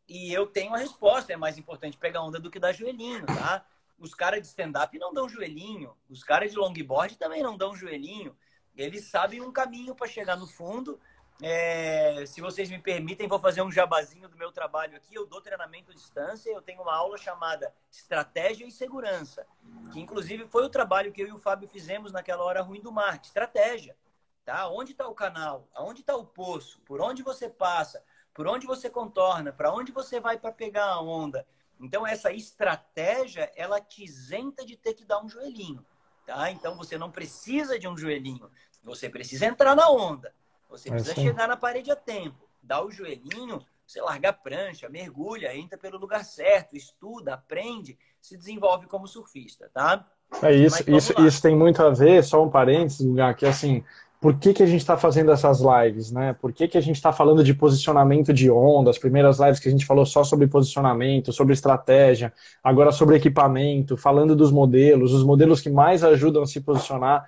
[0.07, 3.65] E eu tenho a resposta, é mais importante pegar onda do que dar joelhinho, tá?
[3.99, 8.35] Os caras de stand-up não dão joelhinho, os caras de longboard também não dão joelhinho.
[8.75, 10.99] Eles sabem um caminho para chegar no fundo
[11.41, 15.15] é, se vocês me permitem, vou fazer um jabazinho do meu trabalho aqui.
[15.15, 16.51] Eu dou treinamento à distância.
[16.51, 19.47] Eu tenho uma aula chamada Estratégia e Segurança,
[19.93, 22.91] que inclusive foi o trabalho que eu e o Fábio fizemos naquela hora ruim do
[22.91, 23.21] mar.
[23.23, 23.95] Estratégia,
[24.43, 24.67] tá?
[24.67, 25.69] Onde está o canal?
[25.73, 26.81] Aonde está o poço?
[26.81, 28.03] Por onde você passa?
[28.33, 29.53] Por onde você contorna?
[29.53, 31.47] Para onde você vai para pegar a onda?
[31.79, 35.85] Então essa estratégia, ela te isenta de ter que dar um joelhinho,
[36.25, 36.51] tá?
[36.51, 38.49] Então você não precisa de um joelhinho.
[38.83, 40.33] Você precisa entrar na onda.
[40.69, 41.23] Você é precisa assim.
[41.23, 45.97] chegar na parede a tempo, dar o joelhinho, você larga a prancha, mergulha, entra pelo
[45.97, 50.05] lugar certo, estuda, aprende, se desenvolve como surfista, tá?
[50.43, 53.83] É isso, isso, isso tem muito a ver, só um parênteses, lugar que assim,
[54.21, 56.35] por que, que a gente está fazendo essas lives, né?
[56.41, 58.89] Por que, que a gente está falando de posicionamento de onda?
[58.89, 63.95] As primeiras lives que a gente falou só sobre posicionamento, sobre estratégia, agora sobre equipamento,
[63.95, 67.25] falando dos modelos, os modelos que mais ajudam a se posicionar.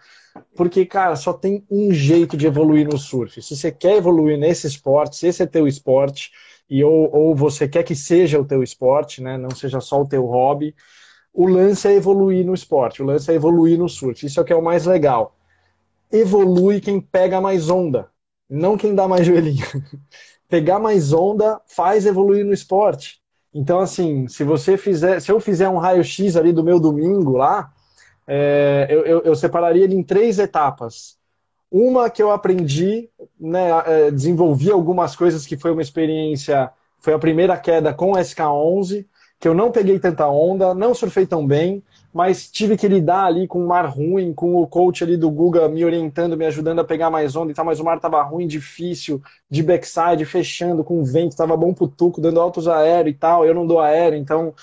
[0.53, 3.41] Porque, cara, só tem um jeito de evoluir no surf.
[3.41, 6.29] Se você quer evoluir nesse esporte, se esse é teu esporte,
[6.69, 9.37] e ou, ou você quer que seja o teu esporte, né?
[9.37, 10.75] Não seja só o teu hobby,
[11.33, 14.25] o lance é evoluir no esporte, o lance é evoluir no surf.
[14.25, 15.37] Isso é o que é o mais legal
[16.11, 18.09] evolui quem pega mais onda,
[18.49, 19.65] não quem dá mais joelhinho.
[20.49, 23.21] Pegar mais onda faz evoluir no esporte.
[23.53, 27.71] Então, assim, se você fizer, se eu fizer um raio-x ali do meu domingo lá,
[28.27, 31.17] é, eu, eu, eu, separaria ele em três etapas.
[31.69, 37.19] Uma que eu aprendi, né, é, desenvolvi algumas coisas que foi uma experiência, foi a
[37.19, 39.05] primeira queda com o SK11,
[39.39, 43.47] que eu não peguei tanta onda, não surfei tão bem, mas tive que lidar ali
[43.47, 46.83] com o mar ruim, com o coach ali do Guga me orientando, me ajudando a
[46.83, 51.03] pegar mais onda e tal, mas o mar tava ruim, difícil, de backside, fechando, com
[51.03, 54.53] vento, tava bom pro tuco, dando altos aéreo e tal, eu não dou aéreo, então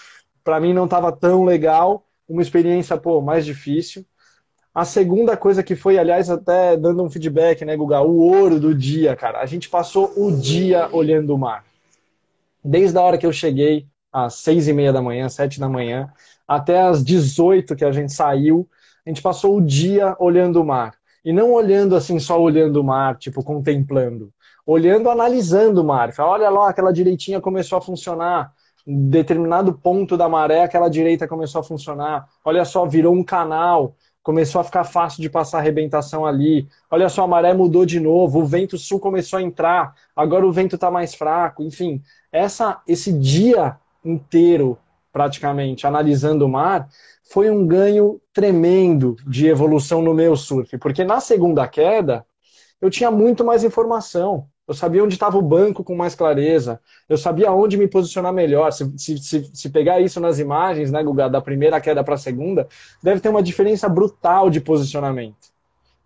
[0.45, 4.05] para mim não tava tão legal, uma experiência, pô, mais difícil.
[4.75, 8.75] A segunda coisa que foi, aliás, até dando um feedback, né, Guga, o ouro do
[8.75, 11.65] dia, cara, a gente passou o dia olhando o mar.
[12.63, 16.13] Desde a hora que eu cheguei, às seis e meia da manhã, sete da manhã,
[16.49, 18.67] até as 18 que a gente saiu,
[19.05, 20.95] a gente passou o dia olhando o mar.
[21.25, 24.33] E não olhando assim, só olhando o mar, tipo, contemplando.
[24.65, 26.13] Olhando, analisando o mar.
[26.13, 28.53] Fala, olha lá, aquela direitinha começou a funcionar.
[28.87, 32.27] Em determinado ponto da maré, aquela direita começou a funcionar.
[32.43, 33.95] Olha só, virou um canal.
[34.23, 36.67] Começou a ficar fácil de passar arrebentação ali.
[36.91, 38.41] Olha só, a maré mudou de novo.
[38.41, 39.95] O vento sul começou a entrar.
[40.17, 41.63] Agora o vento está mais fraco.
[41.63, 44.79] Enfim, essa, esse dia inteiro
[45.13, 46.89] praticamente, analisando o mar,
[47.31, 52.25] foi um ganho tremendo de evolução no meu surf, porque na segunda queda
[52.81, 54.49] eu tinha muito mais informação.
[54.67, 56.79] Eu sabia onde estava o banco com mais clareza.
[57.09, 58.71] Eu sabia onde me posicionar melhor.
[58.71, 62.69] Se, se, se pegar isso nas imagens, né, Guga, da primeira queda para a segunda,
[63.03, 65.49] deve ter uma diferença brutal de posicionamento.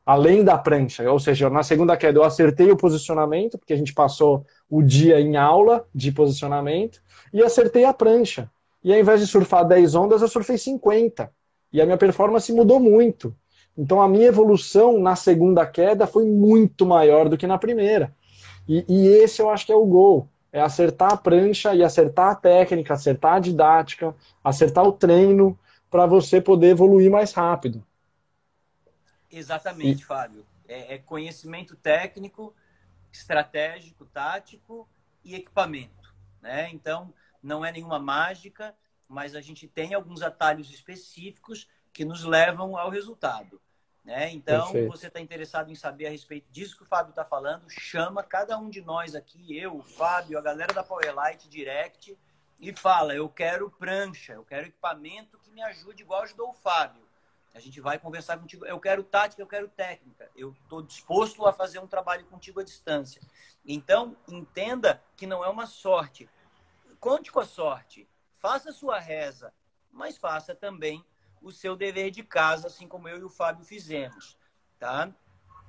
[0.06, 1.10] Além da prancha.
[1.10, 5.20] Ou seja, na segunda queda eu acertei o posicionamento, porque a gente passou o dia
[5.20, 8.48] em aula de posicionamento, e acertei a prancha.
[8.82, 11.32] E ao invés de surfar 10 ondas, eu surfei 50.
[11.72, 13.34] E a minha performance mudou muito.
[13.76, 18.14] Então a minha evolução na segunda queda foi muito maior do que na primeira.
[18.68, 20.28] E, e esse eu acho que é o gol.
[20.52, 24.14] É acertar a prancha e acertar a técnica, acertar a didática,
[24.44, 25.58] acertar o treino
[25.90, 27.82] para você poder evoluir mais rápido.
[29.30, 30.04] Exatamente, e...
[30.04, 30.44] Fábio.
[30.68, 32.54] É, é conhecimento técnico,
[33.10, 34.86] estratégico, tático
[35.24, 36.14] e equipamento.
[36.40, 36.70] Né?
[36.72, 38.74] Então, não é nenhuma mágica,
[39.08, 43.60] mas a gente tem alguns atalhos específicos que nos levam ao resultado.
[44.04, 44.32] Né?
[44.32, 44.90] Então, Perfeito.
[44.90, 48.58] você está interessado em saber a respeito disso que o Fábio está falando, chama cada
[48.58, 52.18] um de nós aqui, eu, o Fábio, a galera da Powerlight Direct,
[52.60, 57.02] e fala: eu quero prancha, eu quero equipamento que me ajude, igual ajudou o Fábio.
[57.54, 58.64] A gente vai conversar contigo.
[58.64, 60.30] Eu quero tática, eu quero técnica.
[60.34, 63.20] Eu estou disposto a fazer um trabalho contigo à distância.
[63.64, 66.28] Então, entenda que não é uma sorte
[67.02, 68.08] conte com a sorte,
[68.40, 69.52] faça a sua reza,
[69.90, 71.04] mas faça também
[71.42, 74.38] o seu dever de casa, assim como eu e o Fábio fizemos,
[74.78, 75.10] tá?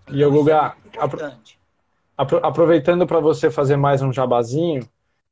[0.04, 4.88] Então, e o Guga, é aproveitando para você fazer mais um jabazinho,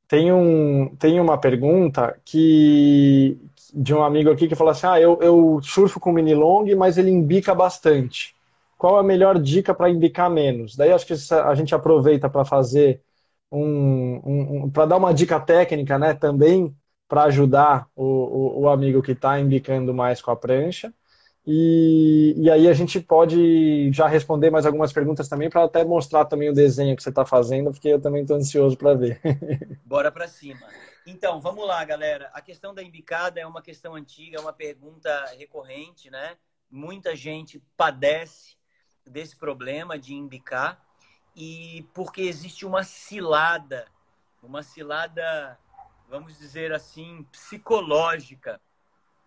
[0.08, 3.40] tem, um, tem uma pergunta que
[3.72, 6.98] de um amigo aqui que falou assim: ah, eu, eu surfo com mini long, mas
[6.98, 8.36] ele embica bastante.
[8.76, 10.76] Qual a melhor dica para embicar menos?
[10.76, 13.00] Daí acho que a gente aproveita para fazer
[13.52, 16.76] um, um, um para dar uma dica técnica, né, também
[17.08, 20.94] para ajudar o, o, o, amigo que está embicando mais com a prancha.
[21.46, 26.26] E, e aí a gente pode já responder mais algumas perguntas também para até mostrar
[26.26, 29.20] também o desenho que você está fazendo, porque eu também estou ansioso para ver.
[29.84, 30.62] Bora para cima.
[31.06, 32.30] Então, vamos lá, galera.
[32.34, 36.38] A questão da embicada é uma questão antiga, é uma pergunta recorrente, né?
[36.70, 38.56] Muita gente padece
[39.06, 40.82] desse problema de embicar.
[41.36, 43.88] E porque existe uma cilada,
[44.42, 45.58] uma cilada,
[46.10, 48.60] vamos dizer assim, psicológica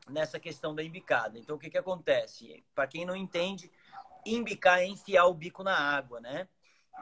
[0.08, 1.38] nessa questão da embicada.
[1.38, 2.64] Então, o que, que acontece?
[2.74, 3.70] Para quem não entende,
[4.26, 6.48] embicar é enfiar o bico na água, né?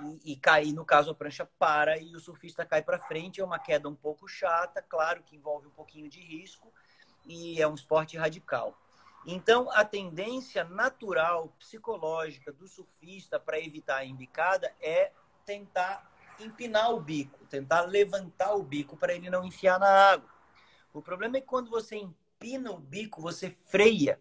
[0.00, 3.40] E, e, cair, no caso, a prancha para e o surfista cai para frente.
[3.40, 6.72] É uma queda um pouco chata, claro que envolve um pouquinho de risco
[7.24, 8.76] e é um esporte radical.
[9.26, 15.12] Então, a tendência natural, psicológica do surfista para evitar a embicada é
[15.44, 16.10] tentar
[16.40, 20.28] empinar o bico, tentar levantar o bico para ele não enfiar na água.
[20.92, 24.20] O problema é que quando você empina o bico, você freia.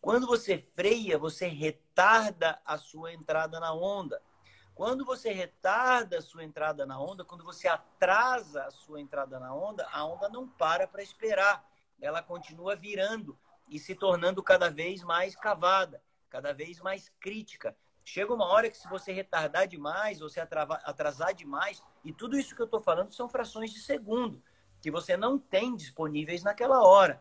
[0.00, 4.22] Quando você freia, você retarda a sua entrada na onda.
[4.74, 9.54] Quando você retarda a sua entrada na onda, quando você atrasa a sua entrada na
[9.54, 11.66] onda, a onda não para para esperar.
[12.00, 13.38] Ela continua virando
[13.68, 17.76] e se tornando cada vez mais cavada, cada vez mais crítica.
[18.04, 22.62] Chega uma hora que se você retardar demais se atrasar demais, e tudo isso que
[22.62, 24.42] eu estou falando são frações de segundo,
[24.80, 27.20] que você não tem disponíveis naquela hora.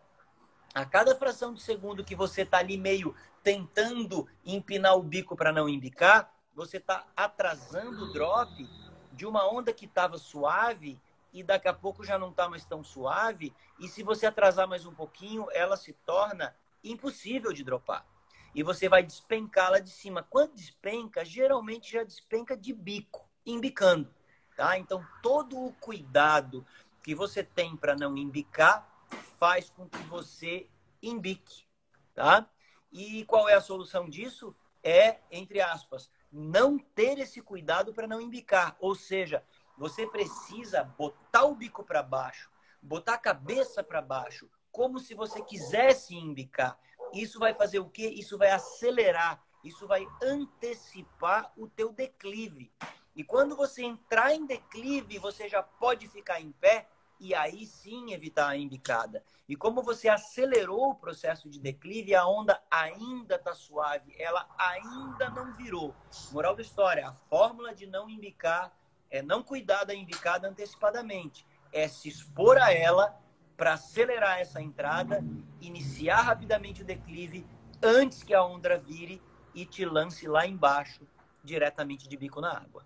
[0.74, 5.52] A cada fração de segundo que você está ali meio tentando empinar o bico para
[5.52, 8.70] não embicar, você está atrasando o drop
[9.14, 11.00] de uma onda que estava suave
[11.36, 13.54] e daqui a pouco já não está mais tão suave.
[13.78, 18.08] E se você atrasar mais um pouquinho, ela se torna impossível de dropar.
[18.56, 20.24] E você vai despencar lá de cima.
[20.24, 24.10] Quando despenca, geralmente já despenca de bico, embicando.
[24.56, 24.80] Tá?
[24.80, 26.66] Então, todo o cuidado
[27.04, 28.90] que você tem para não embicar
[29.38, 30.70] faz com que você
[31.04, 31.66] embique.
[32.14, 32.50] Tá?
[32.94, 34.56] E qual é a solução disso?
[34.82, 38.78] É, entre aspas, não ter esse cuidado para não embicar.
[38.80, 39.44] Ou seja,
[39.78, 42.50] você precisa botar o bico para baixo,
[42.82, 46.78] botar a cabeça para baixo, como se você quisesse embicar.
[47.14, 48.08] Isso vai fazer o quê?
[48.08, 52.72] Isso vai acelerar, isso vai antecipar o teu declive.
[53.16, 56.88] E quando você entrar em declive, você já pode ficar em pé
[57.20, 59.24] e aí sim evitar a embicada.
[59.48, 65.30] E como você acelerou o processo de declive, a onda ainda está suave, ela ainda
[65.30, 65.96] não virou.
[66.32, 68.76] Moral da história: a fórmula de não embicar
[69.10, 73.18] é não cuidar da embicada antecipadamente, é se expor a ela
[73.58, 75.24] para acelerar essa entrada,
[75.62, 77.46] iniciar rapidamente o declive
[77.82, 79.22] antes que a onda vire
[79.54, 81.02] e te lance lá embaixo,
[81.44, 82.84] diretamente de bico na água.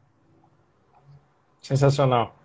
[1.61, 2.35] Sensacional.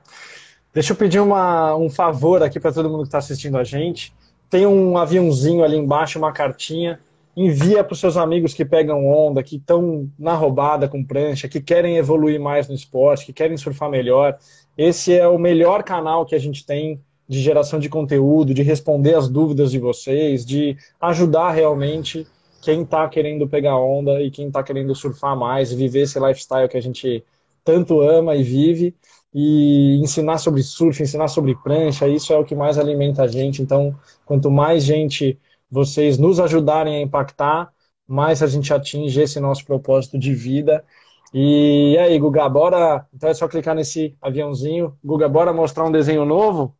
[0.73, 4.15] Deixa eu pedir uma, um favor aqui para todo mundo que está assistindo a gente.
[4.51, 7.01] Tem um aviãozinho ali embaixo, uma cartinha
[7.37, 11.61] envia para os seus amigos que pegam onda, que estão na roubada com prancha, que
[11.61, 14.37] querem evoluir mais no esporte, que querem surfar melhor.
[14.77, 19.15] Esse é o melhor canal que a gente tem de geração de conteúdo, de responder
[19.15, 22.27] as dúvidas de vocês, de ajudar realmente
[22.63, 26.77] quem está querendo pegar onda e quem está querendo surfar mais viver esse lifestyle que
[26.77, 27.25] a gente
[27.65, 28.95] tanto ama e vive
[29.35, 33.61] e ensinar sobre surf, ensinar sobre prancha, isso é o que mais alimenta a gente.
[33.61, 35.37] Então, quanto mais gente
[35.71, 37.73] vocês nos ajudarem a impactar,
[38.07, 40.85] mais a gente atinge esse nosso propósito de vida.
[41.33, 43.07] E aí, Guga, bora.
[43.13, 44.97] Então é só clicar nesse aviãozinho.
[45.05, 46.77] Guga, bora mostrar um desenho novo?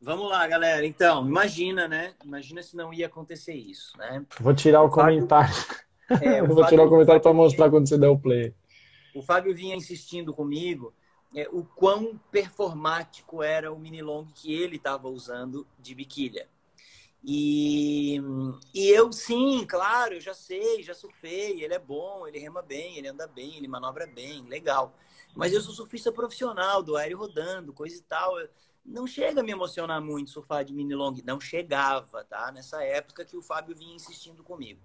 [0.00, 0.86] Vamos lá, galera.
[0.86, 2.14] Então, imagina, né?
[2.24, 4.24] Imagina se não ia acontecer isso, né?
[4.40, 5.54] Vou tirar o, o comentário.
[5.54, 6.26] Fábio...
[6.26, 8.54] É, o Vou Fábio, tirar o comentário para mostrar quando você der o play.
[9.14, 10.92] O Fábio vinha insistindo comigo
[11.34, 16.46] é, o quão performático era o mini long que ele estava usando de biquília.
[17.26, 18.20] E,
[18.74, 22.98] e eu, sim, claro, eu já sei, já surfei, ele é bom, ele rema bem,
[22.98, 24.94] ele anda bem, ele manobra bem, legal.
[25.34, 28.34] Mas eu sou surfista profissional, do aéreo rodando, coisa e tal.
[28.84, 32.52] Não chega a me emocionar muito surfar de mini long, não chegava, tá?
[32.52, 34.82] Nessa época que o Fábio vinha insistindo comigo.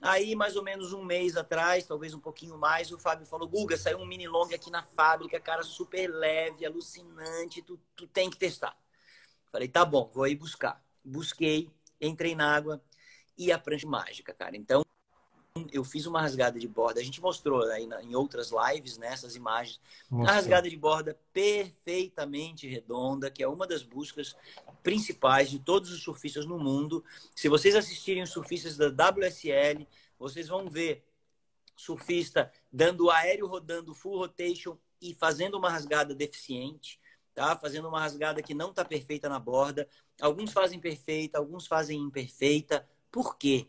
[0.00, 3.76] Aí, mais ou menos um mês atrás, talvez um pouquinho mais, o Fábio falou: Guga,
[3.76, 8.38] saiu um mini long aqui na fábrica, cara, super leve, alucinante, tu, tu tem que
[8.38, 8.74] testar.
[9.52, 11.68] Falei: tá bom, vou aí buscar busquei,
[12.00, 12.82] entrei na água
[13.36, 14.56] e a prancha mágica, cara.
[14.56, 14.84] Então,
[15.72, 17.00] eu fiz uma rasgada de borda.
[17.00, 19.80] A gente mostrou aí em outras lives nessas né, imagens.
[20.10, 20.30] Nossa.
[20.30, 24.36] A rasgada de borda perfeitamente redonda, que é uma das buscas
[24.82, 27.04] principais de todos os surfistas no mundo.
[27.36, 29.86] Se vocês assistirem os surfistas da WSL,
[30.18, 31.04] vocês vão ver
[31.76, 37.00] surfista dando aéreo rodando full rotation e fazendo uma rasgada deficiente
[37.34, 37.56] tá?
[37.56, 39.88] Fazendo uma rasgada que não está perfeita na borda.
[40.20, 42.88] Alguns fazem perfeita, alguns fazem imperfeita.
[43.10, 43.66] Por quê?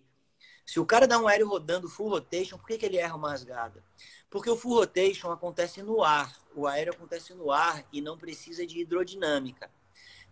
[0.65, 3.29] Se o cara dá um aéreo rodando full rotation, por que, que ele erra uma
[3.29, 3.83] rasgada?
[4.29, 6.35] Porque o full rotation acontece no ar.
[6.55, 9.69] O aéreo acontece no ar e não precisa de hidrodinâmica.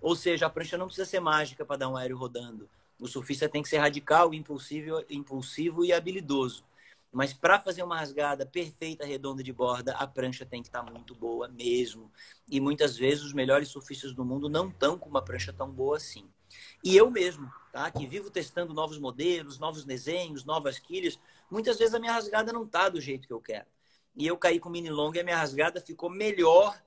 [0.02, 2.70] Ou seja, a prancha não precisa ser mágica para dar um aéreo rodando.
[3.00, 6.64] O surfista tem que ser radical, impulsivo, impulsivo e habilidoso.
[7.14, 10.92] Mas para fazer uma rasgada perfeita, redonda de borda, a prancha tem que estar tá
[10.92, 12.12] muito boa mesmo.
[12.50, 15.98] E muitas vezes os melhores surfistas do mundo não estão com uma prancha tão boa
[15.98, 16.28] assim.
[16.84, 17.92] E eu mesmo, tá?
[17.92, 21.20] Que vivo testando novos modelos, novos desenhos, novas quilhas.
[21.52, 23.68] Muitas vezes a minha rasgada não tá do jeito que eu quero.
[24.16, 26.82] E eu caí com mini long e a minha rasgada ficou melhor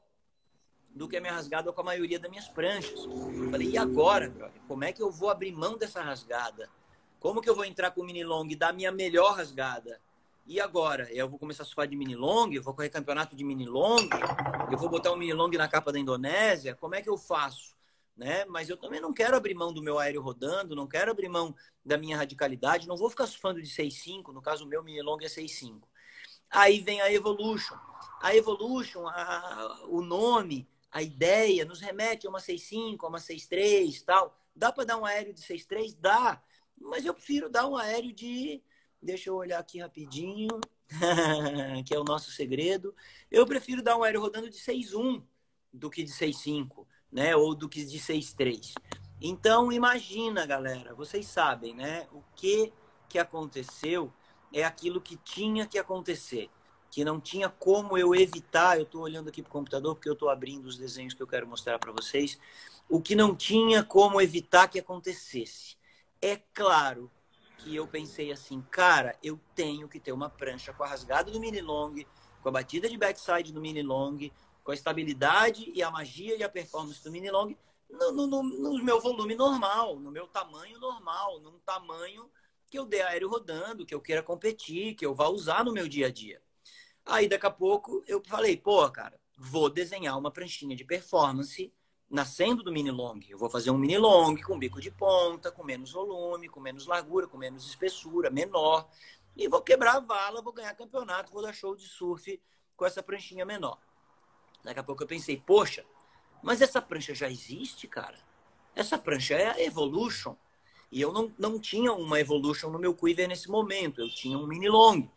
[0.91, 3.05] do que a minha rasgada com a maioria das minhas pranchas.
[3.05, 4.61] Eu falei, e agora, brother?
[4.67, 6.69] Como é que eu vou abrir mão dessa rasgada?
[7.21, 10.01] Como que eu vou entrar com o mini long e dar a minha melhor rasgada?
[10.49, 11.13] E agora?
[11.13, 12.53] Eu vou começar a surfar de mini long?
[12.53, 14.09] Eu vou correr campeonato de mini long?
[14.71, 16.73] Eu vou botar um mini long na capa da Indonésia?
[16.77, 17.75] Como é que eu faço?
[18.17, 18.45] Né?
[18.45, 21.53] Mas eu também não quero abrir mão do meu aéreo rodando, não quero abrir mão
[21.85, 25.19] da minha radicalidade, não vou ficar surfando de 6.5, no caso o meu mini long
[25.21, 25.83] é 6.5.
[26.49, 27.77] Aí vem a Evolution.
[28.23, 34.05] A Evolution, a, o nome, a ideia nos remete a uma 6.5, a uma 6.3
[34.05, 34.39] tal.
[34.55, 35.97] Dá para dar um aéreo de 6.3?
[35.99, 36.41] Dá.
[36.81, 38.63] Mas eu prefiro dar um aéreo de
[39.03, 40.61] Deixa eu olhar aqui rapidinho,
[41.87, 42.95] que é o nosso segredo.
[43.31, 45.23] Eu prefiro dar um aéreo rodando de 6.1
[45.73, 47.37] do que de 6.5, né?
[47.37, 48.75] Ou do que de 6.3.
[49.21, 52.07] Então, imagina, galera, vocês sabem, né?
[52.13, 52.73] O que,
[53.09, 54.13] que aconteceu
[54.53, 56.51] é aquilo que tinha que acontecer.
[56.91, 58.77] Que não tinha como eu evitar.
[58.77, 61.27] Eu estou olhando aqui para o computador porque eu estou abrindo os desenhos que eu
[61.27, 62.39] quero mostrar para vocês.
[62.89, 65.77] O que não tinha como evitar que acontecesse.
[66.21, 67.11] É claro
[67.59, 71.41] que eu pensei assim, cara, eu tenho que ter uma prancha com a rasgada do
[71.41, 71.95] mini long,
[72.43, 74.31] com a batida de backside do mini long,
[74.63, 77.55] com a estabilidade e a magia e a performance do mini long
[77.89, 82.31] no, no, no, no meu volume normal, no meu tamanho normal, num tamanho
[82.69, 85.89] que eu dê aéreo rodando, que eu queira competir, que eu vá usar no meu
[85.89, 86.43] dia a dia.
[87.05, 91.73] Aí daqui a pouco eu falei, pô, cara, vou desenhar uma pranchinha de performance
[92.09, 93.21] nascendo do mini long.
[93.29, 96.87] Eu vou fazer um mini long com bico de ponta, com menos volume, com menos
[96.87, 98.89] largura, com menos espessura, menor.
[99.37, 102.41] E vou quebrar a vala, vou ganhar campeonato, vou dar show de surf
[102.77, 103.79] com essa pranchinha menor.
[104.63, 105.85] Daqui a pouco eu pensei, poxa,
[106.43, 108.19] mas essa prancha já existe, cara?
[108.75, 110.37] Essa prancha é a Evolution.
[110.91, 114.47] E eu não, não tinha uma Evolution no meu quiver nesse momento, eu tinha um
[114.47, 115.09] mini long.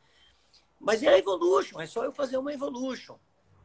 [0.80, 3.18] Mas é a Evolution, é só eu fazer uma Evolution.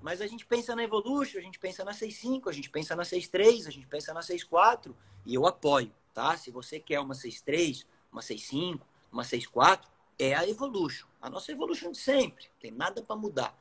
[0.04, 3.04] Mas a gente pensa na Evolution, a gente pensa na 6.5, a gente pensa na
[3.04, 4.94] 6.3, a gente pensa na 6.4
[5.24, 6.36] e eu apoio, tá?
[6.36, 8.80] Se você quer uma 6.3, uma 6.5,
[9.10, 9.80] uma 6.4,
[10.18, 11.06] é a Evolution.
[11.22, 13.56] A nossa Evolution de sempre, tem nada para mudar.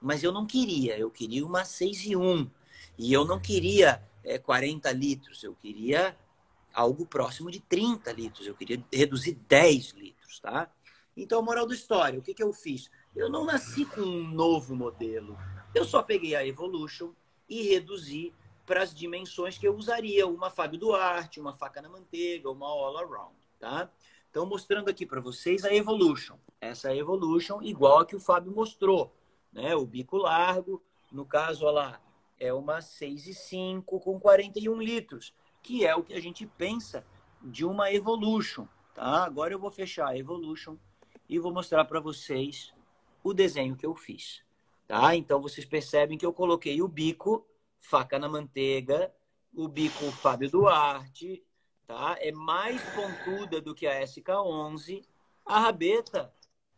[0.00, 2.48] Mas eu não queria, eu queria uma 6 e 1.
[2.96, 6.16] E eu não queria é, 40 litros, eu queria
[6.72, 10.70] algo próximo de 30 litros, eu queria reduzir 10 litros, tá?
[11.16, 12.88] Então, moral da história, o que, que eu fiz?
[13.16, 15.36] Eu não nasci com um novo modelo.
[15.74, 17.12] Eu só peguei a Evolution
[17.48, 18.32] e reduzi
[18.64, 22.98] para as dimensões que eu usaria uma Fábio Duarte, uma faca na manteiga, uma all
[22.98, 23.90] around, tá?
[24.30, 26.36] Então, mostrando aqui para vocês a Evolution.
[26.60, 29.14] Essa Evolution igual a que o Fábio mostrou,
[29.52, 29.74] né?
[29.74, 32.00] O bico largo, no caso, olha lá,
[32.38, 37.04] é uma 6,5 com 41 litros, que é o que a gente pensa
[37.42, 39.24] de uma Evolution, tá?
[39.24, 40.76] Agora eu vou fechar a Evolution
[41.28, 42.72] e vou mostrar para vocês
[43.22, 44.42] o desenho que eu fiz.
[44.88, 45.14] Tá?
[45.14, 47.46] Então vocês percebem que eu coloquei o bico
[47.78, 49.12] faca na manteiga,
[49.54, 51.44] o bico Fábio Duarte,
[51.86, 52.16] tá?
[52.20, 55.04] É mais pontuda do que a SK11.
[55.44, 56.32] A rabeta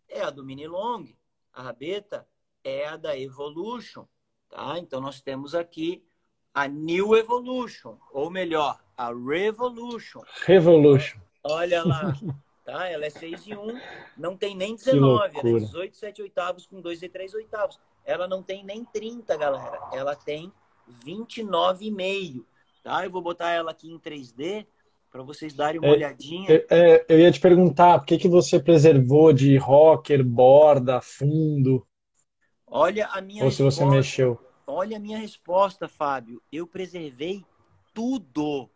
[0.09, 1.07] é a do Mini Long.
[1.53, 2.27] A rabeta
[2.65, 4.07] é a da Evolution,
[4.49, 4.77] tá?
[4.79, 6.05] Então nós temos aqui
[6.53, 10.23] a New Evolution, ou melhor, a Revolution.
[10.45, 11.21] Revolution.
[11.45, 12.13] Olha lá,
[12.65, 12.89] tá?
[12.89, 13.81] Ela é 6 e 1,
[14.17, 18.27] não tem nem 19, ela é 18, 7 oitavos com 2 e 3 oitavos ela
[18.27, 19.79] não tem nem 30, galera.
[19.93, 20.53] Ela tem
[21.05, 22.45] 29,5,
[22.83, 23.05] tá?
[23.05, 24.67] Eu vou botar ela aqui em 3D
[25.11, 26.47] para vocês darem uma é, olhadinha.
[26.49, 31.87] É, é, eu ia te perguntar, por que, que você preservou de rocker, borda, fundo?
[32.67, 33.73] Olha a minha Ou resposta.
[33.73, 34.41] se você mexeu.
[34.67, 36.41] Olha a minha resposta, Fábio.
[36.53, 37.45] Eu preservei
[37.93, 38.71] tudo.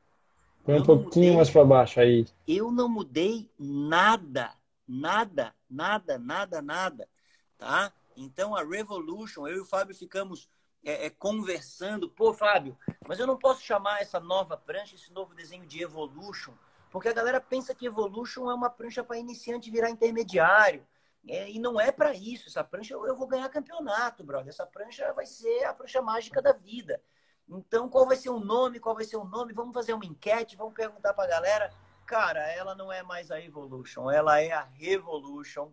[0.64, 2.26] Põe um pouquinho mudei, mais para baixo aí.
[2.48, 4.50] Eu não mudei nada,
[4.88, 7.08] nada, nada, nada, nada,
[7.56, 7.92] tá?
[8.16, 10.48] Então, a Revolution, eu e o Fábio ficamos
[10.84, 12.08] é, é, conversando.
[12.08, 16.52] Pô, Fábio, mas eu não posso chamar essa nova prancha, esse novo desenho de Evolution,
[16.90, 20.86] porque a galera pensa que Evolution é uma prancha para iniciante virar intermediário.
[21.26, 22.48] É, e não é para isso.
[22.48, 24.48] Essa prancha eu, eu vou ganhar campeonato, brother.
[24.48, 27.00] Essa prancha vai ser a prancha mágica da vida.
[27.48, 28.78] Então, qual vai ser o nome?
[28.78, 29.52] Qual vai ser o nome?
[29.52, 31.72] Vamos fazer uma enquete, vamos perguntar para a galera.
[32.06, 35.72] Cara, ela não é mais a Evolution, ela é a Revolution.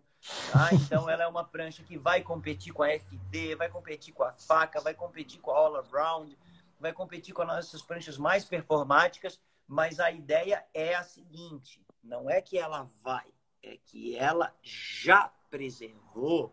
[0.50, 0.70] Tá?
[0.72, 4.32] Então ela é uma prancha que vai competir com a FD, vai competir com a
[4.32, 6.38] faca, vai competir com a All Around,
[6.78, 12.30] vai competir com as nossas pranchas mais performáticas, mas a ideia é a seguinte: não
[12.30, 13.26] é que ela vai,
[13.62, 16.52] é que ela já preservou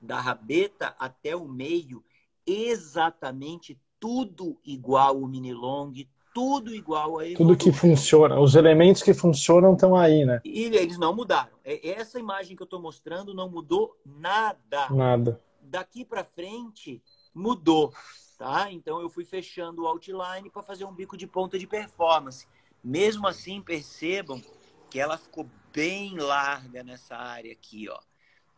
[0.00, 2.04] da rabeta até o meio
[2.46, 5.92] exatamente tudo igual o mini long,
[6.32, 10.40] tudo igual a Tudo que funciona, os elementos que funcionam estão aí, né?
[10.44, 11.50] E eles não mudaram.
[11.64, 14.88] É, essa imagem que eu estou mostrando não mudou nada.
[14.90, 15.40] Nada.
[15.60, 17.02] Daqui para frente
[17.34, 17.92] mudou,
[18.38, 18.70] tá?
[18.70, 22.46] Então eu fui fechando o outline para fazer um bico de ponta de performance.
[22.82, 24.42] Mesmo assim, percebam
[24.88, 27.98] que ela ficou bem larga nessa área aqui, ó.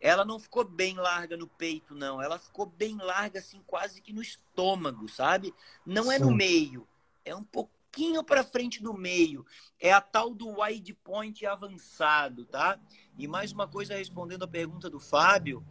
[0.01, 2.21] Ela não ficou bem larga no peito, não.
[2.21, 5.55] Ela ficou bem larga, assim, quase que no estômago, sabe?
[5.87, 6.13] Não Sim.
[6.15, 6.89] é no meio.
[7.25, 9.45] É um pouquinho para frente do meio.
[9.81, 12.79] É a tal do wide point avançado, tá?
[13.19, 15.65] E mais uma coisa, respondendo a pergunta do Fábio,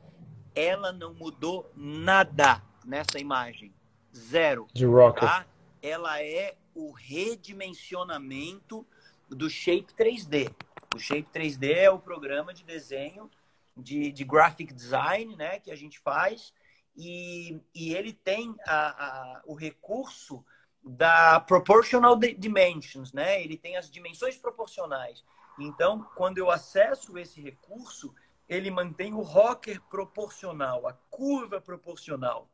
[0.55, 3.73] ela não mudou nada nessa imagem.
[4.15, 4.67] Zero.
[4.73, 5.27] De rocker.
[5.27, 5.45] Tá?
[5.81, 8.85] Ela é o redimensionamento
[9.29, 10.53] do Shape 3D.
[10.95, 13.29] O Shape 3D é o programa de desenho
[13.75, 16.53] de, de graphic design né, que a gente faz
[16.95, 20.43] e, e ele tem a, a, o recurso
[20.83, 23.41] da proportional dimensions, né?
[23.43, 25.23] Ele tem as dimensões proporcionais.
[25.59, 28.13] Então, quando eu acesso esse recurso,
[28.49, 32.49] ele mantém o rocker proporcional, a curva proporcional.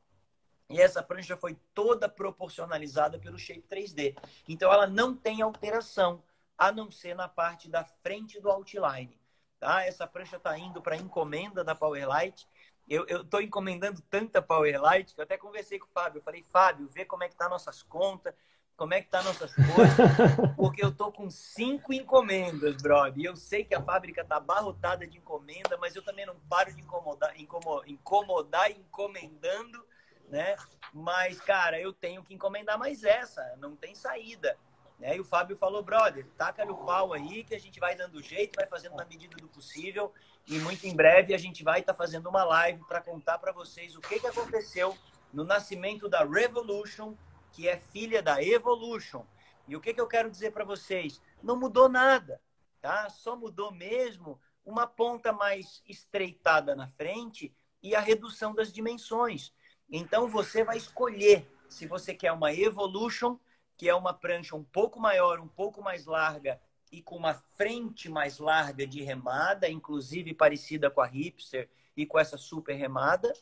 [0.70, 4.16] E essa prancha foi toda proporcionalizada pelo Shape 3D.
[4.48, 6.22] Então ela não tem alteração,
[6.58, 9.18] a não ser na parte da frente do outline.
[9.60, 9.86] Tá?
[9.86, 12.48] Essa prancha está indo para encomenda da Powerlight.
[12.88, 16.20] Eu estou encomendando tanta Powerlight que eu até conversei com o Fábio.
[16.20, 18.34] Eu falei, Fábio, vê como é que tá nossas contas,
[18.78, 19.98] como é que tá nossas coisas,
[20.56, 23.20] porque eu tô com cinco encomendas, brother.
[23.20, 26.74] E eu sei que a fábrica tá abarrotada de encomenda, mas eu também não paro
[26.74, 29.86] de incomodar, incomodar, incomodar encomendando
[30.30, 30.56] né?
[30.94, 34.58] Mas, cara, eu tenho que encomendar mais essa, não tem saída.
[35.00, 35.16] Né?
[35.16, 38.56] E o Fábio falou, brother, taca-lhe o pau aí que a gente vai dando jeito,
[38.56, 40.14] vai fazendo na medida do possível.
[40.48, 43.52] E muito em breve a gente vai estar tá fazendo uma live para contar para
[43.52, 44.98] vocês o que, que aconteceu
[45.34, 47.16] no nascimento da Revolution,
[47.52, 49.26] que é filha da Evolution.
[49.68, 51.22] E o que, que eu quero dizer para vocês?
[51.44, 52.42] Não mudou nada,
[52.82, 53.10] tá?
[53.10, 59.52] Só mudou mesmo uma ponta mais estreitada na frente e a redução das dimensões.
[59.90, 63.38] Então você vai escolher se você quer uma Evolution,
[63.76, 66.58] que é uma prancha um pouco maior, um pouco mais larga
[66.92, 72.20] e com uma frente mais larga de remada, inclusive parecida com a Hipster e com
[72.20, 73.34] essa super remada,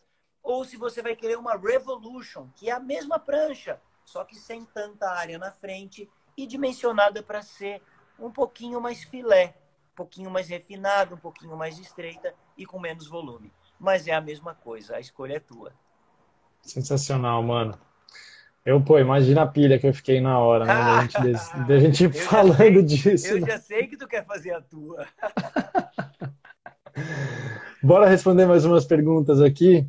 [0.41, 4.63] ou se você vai querer uma Revolution, que é a mesma prancha, só que sem
[4.65, 7.81] tanta área na frente e dimensionada para ser
[8.19, 9.57] um pouquinho mais filé,
[9.93, 13.51] um pouquinho mais refinada, um pouquinho mais estreita e com menos volume.
[13.79, 15.73] Mas é a mesma coisa, a escolha é tua.
[16.61, 17.79] Sensacional, mano.
[18.66, 20.74] Eu, pô, imagina a pilha que eu fiquei na hora, né?
[20.74, 21.18] Da gente,
[21.68, 23.28] da gente falando sei, disso.
[23.28, 23.47] Eu né?
[23.47, 25.05] já sei que tu quer fazer a tua.
[27.84, 29.88] Bora responder mais umas perguntas aqui.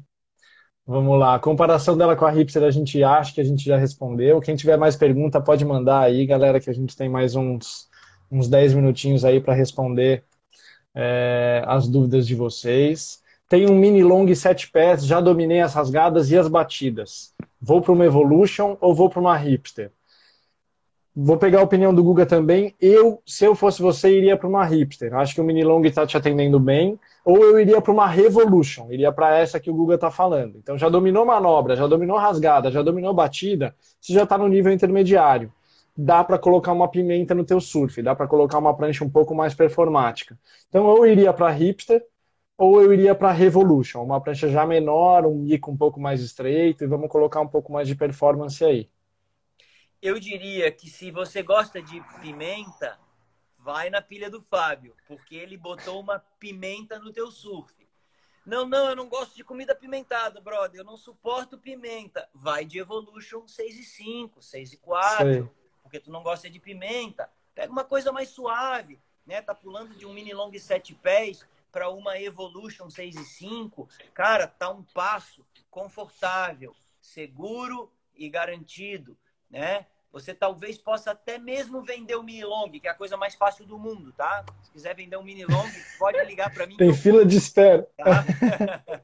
[0.86, 1.34] Vamos lá.
[1.34, 4.40] A comparação dela com a Hipster a gente acha que a gente já respondeu.
[4.42, 7.88] Quem tiver mais pergunta pode mandar aí, galera, que a gente tem mais uns,
[8.30, 10.22] uns 10 minutinhos aí para responder
[10.94, 13.22] é, as dúvidas de vocês.
[13.48, 17.32] Tenho um mini long sete pés, já dominei as rasgadas e as batidas.
[17.60, 19.92] Vou para uma Evolution ou vou para uma Hipster?
[21.14, 22.74] Vou pegar a opinião do Guga também.
[22.80, 25.14] Eu, se eu fosse você, iria para uma Hipster.
[25.14, 26.98] Acho que o mini long está te atendendo bem.
[27.24, 30.58] Ou eu iria para uma Revolution, iria para essa que o Guga está falando.
[30.58, 34.72] Então já dominou manobra, já dominou rasgada, já dominou batida, você já está no nível
[34.72, 35.52] intermediário.
[35.96, 39.34] Dá para colocar uma pimenta no teu surf, dá para colocar uma prancha um pouco
[39.34, 40.38] mais performática.
[40.68, 42.04] Então eu iria para Hipster,
[42.58, 46.82] ou eu iria para Revolution, uma prancha já menor, um bico um pouco mais estreito
[46.82, 48.90] e vamos colocar um pouco mais de performance aí.
[50.00, 52.98] Eu diria que se você gosta de pimenta,
[53.58, 57.86] vai na pilha do Fábio, porque ele botou uma pimenta no teu surf.
[58.44, 60.80] Não, não, eu não gosto de comida pimentada, brother.
[60.80, 62.28] Eu não suporto pimenta.
[62.32, 65.50] Vai de Evolution 6 e 5, 6 e 4, Sei.
[65.82, 67.28] porque tu não gosta de pimenta.
[67.52, 69.42] Pega uma coisa mais suave, né?
[69.42, 71.44] Tá pulando de um mini long 7 pés
[71.76, 79.14] para uma Evolution 6 e 5, cara, tá um passo confortável, seguro e garantido,
[79.50, 79.84] né?
[80.10, 83.66] Você talvez possa até mesmo vender o mini long, que é a coisa mais fácil
[83.66, 84.42] do mundo, tá?
[84.62, 85.68] Se quiser vender um mini long,
[85.98, 86.78] pode ligar para mim.
[86.78, 87.86] Tem fila de espera.
[87.94, 88.24] Tá?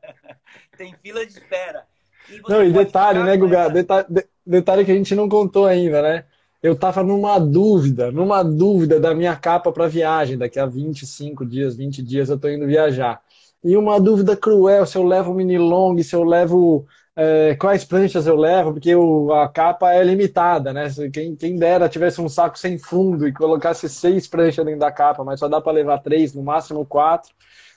[0.75, 1.87] Tem fila de espera.
[2.31, 3.65] E não, e detalhe, né, Guga?
[3.65, 3.71] Essa...
[3.71, 4.07] Detalhe,
[4.47, 6.25] detalhe que a gente não contou ainda, né?
[6.63, 10.39] Eu estava numa dúvida, numa dúvida da minha capa para viagem.
[10.39, 13.21] Daqui a 25 dias, 20 dias eu estou indo viajar.
[13.65, 16.87] E uma dúvida cruel, se eu levo mini long, se eu levo
[17.17, 20.89] é, quais pranchas eu levo, porque o, a capa é limitada, né?
[21.13, 25.23] Quem, quem dera tivesse um saco sem fundo e colocasse seis pranchas dentro da capa,
[25.25, 27.33] mas só dá para levar três, no máximo quatro.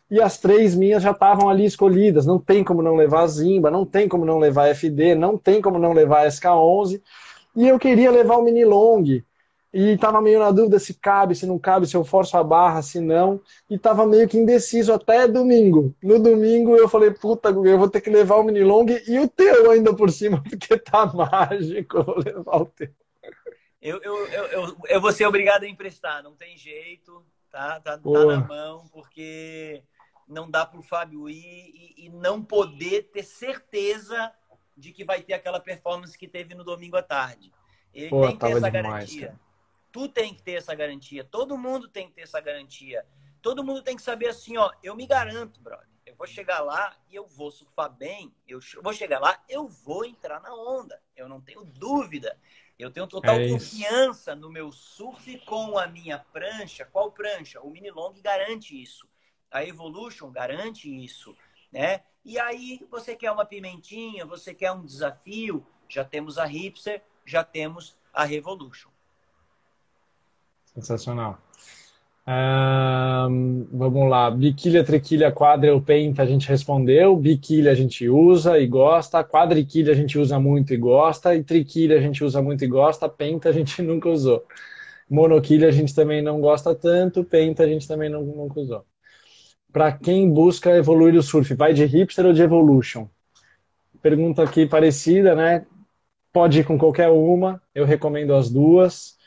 [0.09, 2.25] e as três minhas já estavam ali escolhidas.
[2.25, 5.79] Não tem como não levar Zimba, não tem como não levar FD, não tem como
[5.79, 7.01] não levar a SK11.
[7.55, 9.03] E eu queria levar o mini long.
[9.73, 12.81] E estava meio na dúvida se cabe, se não cabe, se eu forço a barra,
[12.81, 13.41] se não.
[13.69, 15.93] E estava meio que indeciso até domingo.
[16.01, 19.27] No domingo eu falei, puta, eu vou ter que levar o mini long e o
[19.27, 22.89] teu ainda por cima, porque tá mágico, eu vou levar o teu.
[23.81, 27.79] Eu, eu, eu, eu, eu vou ser obrigado a emprestar, não tem jeito, tá?
[27.79, 29.83] Tá, tá na mão, porque
[30.27, 34.31] não dá para o Fábio ir e, e, não poder ter certeza
[34.75, 37.51] de que vai ter aquela performance que teve no domingo à tarde.
[37.93, 39.27] Ele Pô, tem que ter essa demais, garantia.
[39.27, 39.39] Cara.
[39.91, 41.23] Tu tem que ter essa garantia.
[41.23, 43.05] Todo mundo tem que ter essa garantia.
[43.41, 45.87] Todo mundo tem que saber assim, ó, eu me garanto, brother.
[46.05, 48.33] Eu vou chegar lá e eu vou surfar bem.
[48.47, 51.01] Eu vou chegar lá, eu vou entrar na onda.
[51.15, 52.37] Eu não tenho dúvida.
[52.77, 56.85] Eu tenho total é confiança no meu surf com a minha prancha.
[56.85, 57.61] Qual prancha?
[57.61, 59.07] O mini long garante isso.
[59.49, 61.35] A Evolution garante isso,
[61.75, 61.99] né?
[62.23, 67.43] E aí você quer uma pimentinha, você quer um desafio, já temos a Hipster, já
[67.43, 68.89] temos a Revolution.
[70.73, 71.37] Sensacional.
[72.27, 78.65] Um, vamos lá, biquília, triquilha, quadra, penta a gente respondeu, biquília a gente usa e
[78.65, 82.67] gosta, quadriquilha a gente usa muito e gosta, e triquilha a gente usa muito e
[82.67, 84.43] gosta, penta a gente nunca usou.
[85.07, 88.83] Monoquilha a gente também não gosta tanto, penta a gente também não, nunca usou
[89.75, 91.53] para quem busca evoluir o surf?
[91.53, 93.09] Vai de hipster ou de evolution?
[94.01, 95.65] Pergunta aqui parecida, né?
[96.31, 99.17] Pode ir com qualquer uma, eu recomendo as duas.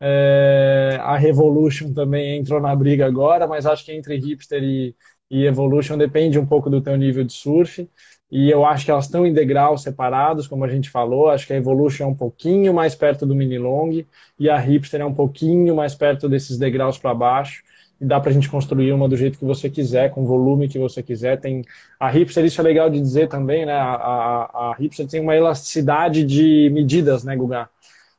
[0.00, 4.96] É, a Revolution também entrou na briga agora, mas acho que entre hipster e,
[5.30, 7.86] e Evolution depende um pouco do teu nível de surf.
[8.32, 11.28] E eu acho que elas estão em degraus separados, como a gente falou.
[11.28, 14.02] Acho que a Evolution é um pouquinho mais perto do mini long
[14.38, 17.62] e a hipster é um pouquinho mais perto desses degraus para baixo
[18.00, 20.68] e dá para a gente construir uma do jeito que você quiser, com o volume
[20.68, 21.40] que você quiser.
[21.40, 21.64] Tem
[21.98, 23.72] a Hipster, isso é legal de dizer também, né?
[23.72, 27.68] A, a, a Hipster tem uma elasticidade de medidas, né, Guga?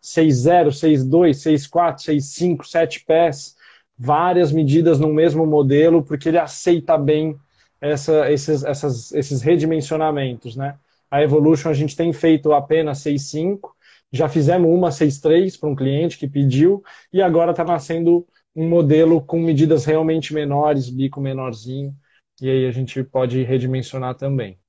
[0.01, 3.55] 6.0, 6.2, 6.4, 6.5, 7 pés,
[3.97, 7.37] várias medidas no mesmo modelo, porque ele aceita bem
[7.81, 10.75] essa, esses, essas, esses redimensionamentos, né?
[11.09, 13.71] A Evolution a gente tem feito apenas 6.5,
[14.11, 18.25] já fizemos uma 6.3 para um cliente que pediu, e agora está nascendo
[18.55, 21.95] um modelo com medidas realmente menores, bico menorzinho,
[22.41, 24.59] e aí a gente pode redimensionar também.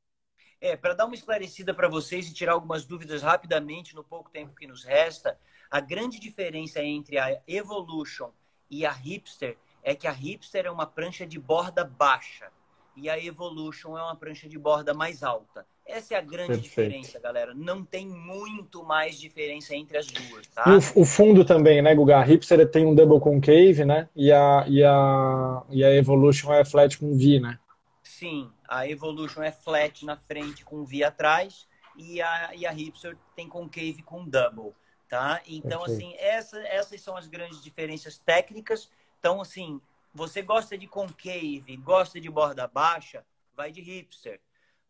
[0.60, 4.54] É, para dar uma esclarecida para vocês e tirar algumas dúvidas rapidamente no pouco tempo
[4.54, 5.38] que nos resta,
[5.70, 8.30] a grande diferença entre a Evolution
[8.70, 12.50] e a Hipster é que a Hipster é uma prancha de borda baixa
[12.94, 15.66] e a Evolution é uma prancha de borda mais alta.
[15.90, 16.62] Essa é a grande Perfeito.
[16.62, 17.52] diferença, galera.
[17.52, 20.64] Não tem muito mais diferença entre as duas, tá?
[20.66, 22.18] O, o, fundo também, né, Guga?
[22.18, 24.08] A Hipster tem um double concave, né?
[24.14, 27.58] E a, e a, e a Evolution é flat com V, né?
[28.02, 31.66] Sim, a Evolution é flat na frente com V atrás
[31.96, 34.72] e a, e a Hipster tem concave com double,
[35.08, 35.42] tá?
[35.46, 36.02] Então, Perfeito.
[36.02, 38.90] assim, essa, essas são as grandes diferenças técnicas.
[39.18, 39.80] Então, assim,
[40.14, 43.24] você gosta de concave, gosta de borda baixa,
[43.56, 44.40] vai de Hipster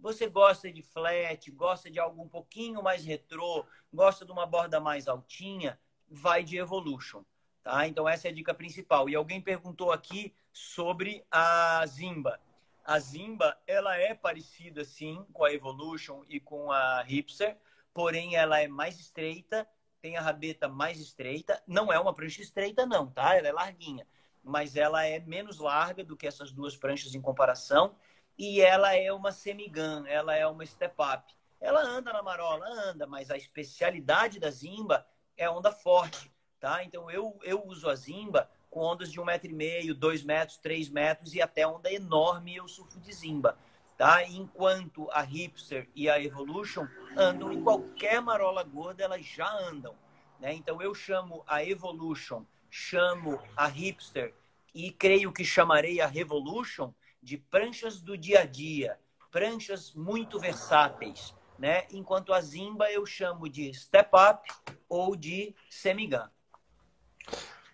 [0.01, 4.81] você gosta de flat, gosta de algo um pouquinho mais retrô, gosta de uma borda
[4.81, 5.79] mais altinha,
[6.09, 7.23] vai de Evolution.
[7.63, 7.87] Tá?
[7.87, 9.09] Então essa é a dica principal.
[9.09, 12.41] E alguém perguntou aqui sobre a Zimba.
[12.85, 17.57] A Zimba, ela é parecida sim com a Evolution e com a Hipster,
[17.93, 19.69] porém ela é mais estreita,
[20.01, 21.63] tem a rabeta mais estreita.
[21.67, 23.37] Não é uma prancha estreita não, tá?
[23.37, 24.07] Ela é larguinha,
[24.43, 27.95] mas ela é menos larga do que essas duas pranchas em comparação
[28.41, 31.31] e ela é uma semigun, ela é uma step-up.
[31.61, 36.83] Ela anda na marola, anda, mas a especialidade da Zimba é onda forte, tá?
[36.83, 40.57] Então eu, eu uso a Zimba com ondas de um metro e meio, dois metros,
[40.57, 43.59] três metros e até onda enorme eu surfo de Zimba,
[43.99, 44.25] tá?
[44.25, 49.95] Enquanto a Hipster e a Evolution andam em qualquer marola gorda, elas já andam,
[50.41, 50.55] né?
[50.55, 54.33] Então eu chamo a Evolution, chamo a Hipster
[54.75, 56.91] e creio que chamarei a Revolution
[57.23, 58.97] de pranchas do dia a dia,
[59.31, 61.83] pranchas muito versáteis, né?
[61.93, 64.49] Enquanto a Zimba eu chamo de step up
[64.89, 66.27] ou de semigun.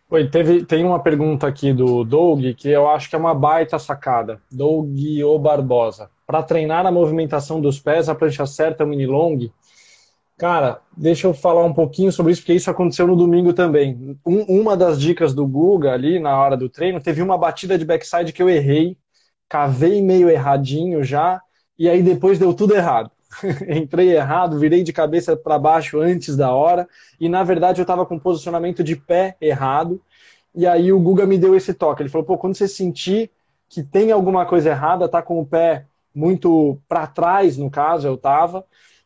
[0.09, 3.79] Oi, teve, tem uma pergunta aqui do Doug que eu acho que é uma baita
[3.79, 4.41] sacada.
[4.51, 6.11] Doug O Barbosa.
[6.27, 9.51] Para treinar a movimentação dos pés, a prancha certa é o mini long.
[10.37, 14.17] Cara, deixa eu falar um pouquinho sobre isso, porque isso aconteceu no domingo também.
[14.25, 17.85] Um, uma das dicas do Guga ali na hora do treino, teve uma batida de
[17.85, 18.97] backside que eu errei
[19.49, 21.41] cavei meio erradinho já,
[21.79, 23.11] e aí depois deu tudo errado.
[23.69, 26.89] Entrei errado, virei de cabeça para baixo antes da hora,
[27.21, 30.01] e na verdade eu estava com posicionamento de pé errado,
[30.55, 32.03] e aí o Guga me deu esse toque.
[32.03, 33.31] Ele falou: pô, quando você sentir
[33.69, 38.17] que tem alguma coisa errada, tá com o pé muito para trás, no caso, eu
[38.17, 38.65] tava,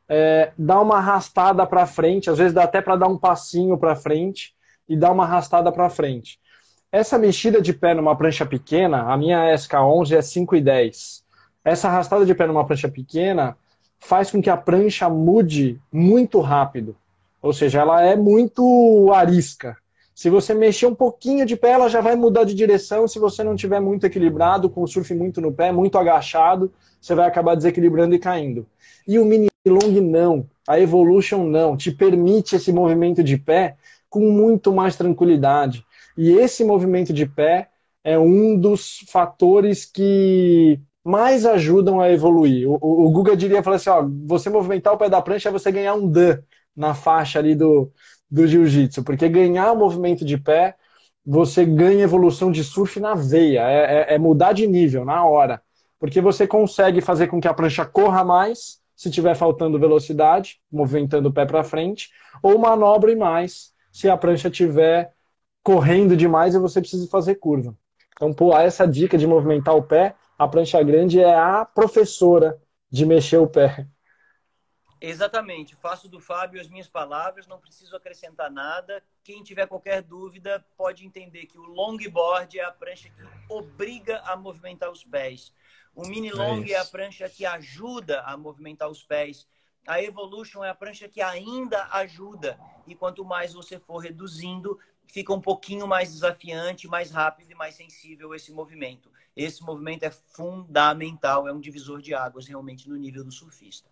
[0.09, 3.97] é, dá uma arrastada para frente, às vezes dá até para dar um passinho para
[3.97, 4.55] frente
[4.89, 6.39] e dar uma arrastada para frente.
[6.93, 11.23] Essa mexida de pé numa prancha pequena, a minha SK11 é 5 e 10.
[11.65, 13.57] Essa arrastada de pé numa prancha pequena
[14.01, 16.97] faz com que a prancha mude muito rápido.
[17.41, 19.77] Ou seja, ela é muito arisca.
[20.13, 23.07] Se você mexer um pouquinho de pé, ela já vai mudar de direção.
[23.07, 27.15] Se você não tiver muito equilibrado, com o surf muito no pé, muito agachado, você
[27.15, 28.67] vai acabar desequilibrando e caindo.
[29.07, 33.77] E o mini long não, a Evolution não, te permite esse movimento de pé
[34.09, 35.87] com muito mais tranquilidade.
[36.21, 37.71] E esse movimento de pé
[38.05, 42.69] é um dos fatores que mais ajudam a evoluir.
[42.69, 45.73] O, o, Guga diria, falar assim, ó, você movimentar o pé da prancha é você
[45.73, 46.43] ganhar um dan
[46.77, 47.91] na faixa ali do,
[48.31, 50.77] do jiu-jitsu, porque ganhar o movimento de pé,
[51.25, 55.63] você ganha evolução de surf na veia, é, é, é, mudar de nível na hora,
[55.99, 61.31] porque você consegue fazer com que a prancha corra mais, se tiver faltando velocidade, movimentando
[61.31, 62.11] o pé para frente,
[62.43, 65.15] ou manobre mais, se a prancha tiver
[65.63, 67.77] correndo demais e você precisa fazer curva.
[68.15, 73.07] Então, pô, essa dica de movimentar o pé, a prancha grande é a professora de
[73.07, 73.87] mexer o pé.
[75.01, 75.75] Exatamente.
[75.77, 79.03] Faço do Fábio as minhas palavras, não preciso acrescentar nada.
[79.25, 84.37] Quem tiver qualquer dúvida pode entender que o longboard é a prancha que obriga a
[84.37, 85.55] movimentar os pés.
[85.95, 89.49] O mini long é, é a prancha que ajuda a movimentar os pés.
[89.87, 92.59] A Evolution é a prancha que ainda ajuda.
[92.87, 94.79] E quanto mais você for reduzindo,
[95.11, 99.11] fica um pouquinho mais desafiante, mais rápido e mais sensível esse movimento.
[99.37, 103.89] Esse movimento é fundamental, é um divisor de águas realmente no nível do surfista.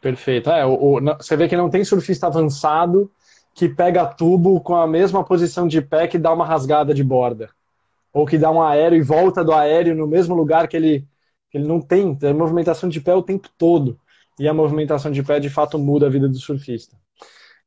[0.00, 0.50] Perfeito.
[0.50, 3.10] É, o, o, você vê que não tem surfista avançado
[3.54, 7.50] que pega tubo com a mesma posição de pé que dá uma rasgada de borda.
[8.12, 11.06] Ou que dá um aéreo e volta do aéreo no mesmo lugar que ele,
[11.50, 12.14] que ele não tem.
[12.14, 13.98] Tem movimentação de pé o tempo todo.
[14.38, 16.96] E a movimentação de pé de fato muda a vida do surfista.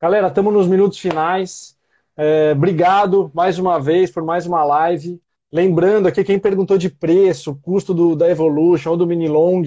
[0.01, 1.74] Galera, estamos nos minutos finais.
[2.17, 5.19] É, obrigado mais uma vez por mais uma live.
[5.51, 9.63] Lembrando aqui, quem perguntou de preço, custo do, da Evolution ou do Mini Long,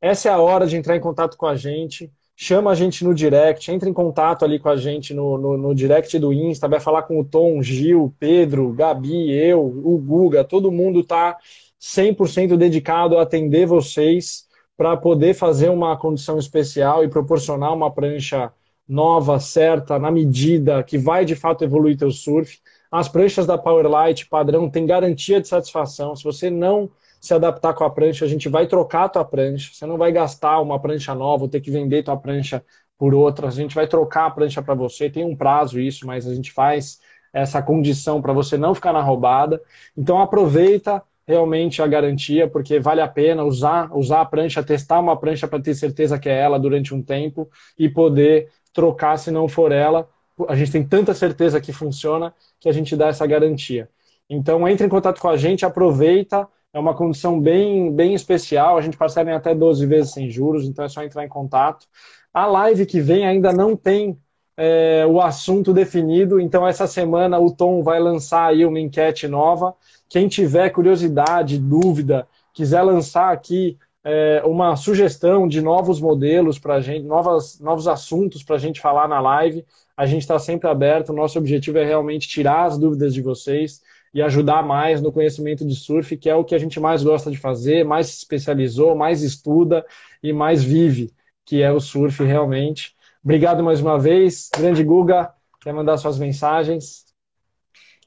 [0.00, 2.12] essa é a hora de entrar em contato com a gente.
[2.36, 5.74] Chama a gente no direct, entra em contato ali com a gente no, no, no
[5.74, 10.70] direct do Insta, vai falar com o Tom, Gil, Pedro, Gabi, eu, o Guga, todo
[10.70, 11.38] mundo está
[11.80, 18.52] 100% dedicado a atender vocês para poder fazer uma condição especial e proporcionar uma prancha
[18.88, 22.58] nova, certa, na medida, que vai de fato evoluir teu surf.
[22.90, 26.14] As pranchas da Powerlight padrão têm garantia de satisfação.
[26.14, 29.70] Se você não se adaptar com a prancha, a gente vai trocar a tua prancha.
[29.72, 32.64] Você não vai gastar uma prancha nova, ou ter que vender tua prancha
[32.96, 33.48] por outra.
[33.48, 35.10] A gente vai trocar a prancha para você.
[35.10, 37.00] Tem um prazo isso, mas a gente faz
[37.32, 39.60] essa condição para você não ficar na roubada.
[39.96, 45.18] Então aproveita realmente a garantia, porque vale a pena usar, usar a prancha, testar uma
[45.18, 49.48] prancha para ter certeza que é ela durante um tempo e poder trocar se não
[49.48, 50.08] for ela.
[50.48, 53.88] A gente tem tanta certeza que funciona que a gente dá essa garantia.
[54.28, 58.76] Então entre em contato com a gente, aproveita é uma condição bem, bem especial.
[58.76, 61.86] A gente parcela em até 12 vezes sem juros, então é só entrar em contato.
[62.34, 64.18] A live que vem ainda não tem
[64.58, 69.74] é, o assunto definido, então essa semana o Tom vai lançar aí uma enquete nova.
[70.06, 73.78] Quem tiver curiosidade, dúvida, quiser lançar aqui
[74.08, 78.80] é, uma sugestão de novos modelos para a gente, novas, novos assuntos para a gente
[78.80, 81.12] falar na live, a gente está sempre aberto.
[81.12, 83.82] Nosso objetivo é realmente tirar as dúvidas de vocês
[84.14, 87.32] e ajudar mais no conhecimento de surf, que é o que a gente mais gosta
[87.32, 89.84] de fazer, mais se especializou, mais estuda
[90.22, 91.12] e mais vive,
[91.44, 92.94] que é o surf realmente.
[93.24, 94.48] Obrigado mais uma vez.
[94.56, 97.05] Grande Guga, quer mandar suas mensagens?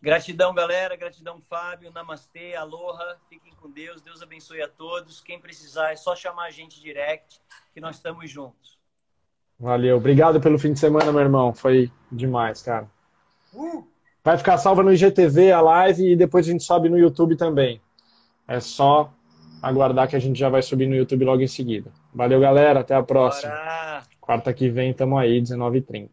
[0.02, 0.96] Gratidão, galera.
[0.96, 1.92] Gratidão, Fábio.
[1.92, 3.18] Namastê, aloha.
[3.30, 4.02] Fiquem com Deus.
[4.02, 5.22] Deus abençoe a todos.
[5.22, 7.42] Quem precisar é só chamar a gente direct,
[7.74, 8.80] que nós estamos juntos.
[9.60, 9.98] Valeu.
[9.98, 11.54] Obrigado pelo fim de semana, meu irmão.
[11.54, 12.90] Foi demais, cara.
[13.54, 13.86] Uh!
[14.24, 17.82] Vai ficar salva no IGTV a live e depois a gente sobe no YouTube também.
[18.48, 19.12] É só
[19.62, 21.92] aguardar que a gente já vai subir no YouTube logo em seguida.
[22.14, 22.80] Valeu, galera.
[22.80, 23.52] Até a próxima.
[23.52, 24.04] Bora.
[24.22, 26.10] Quarta que vem, tamo aí, 19h30.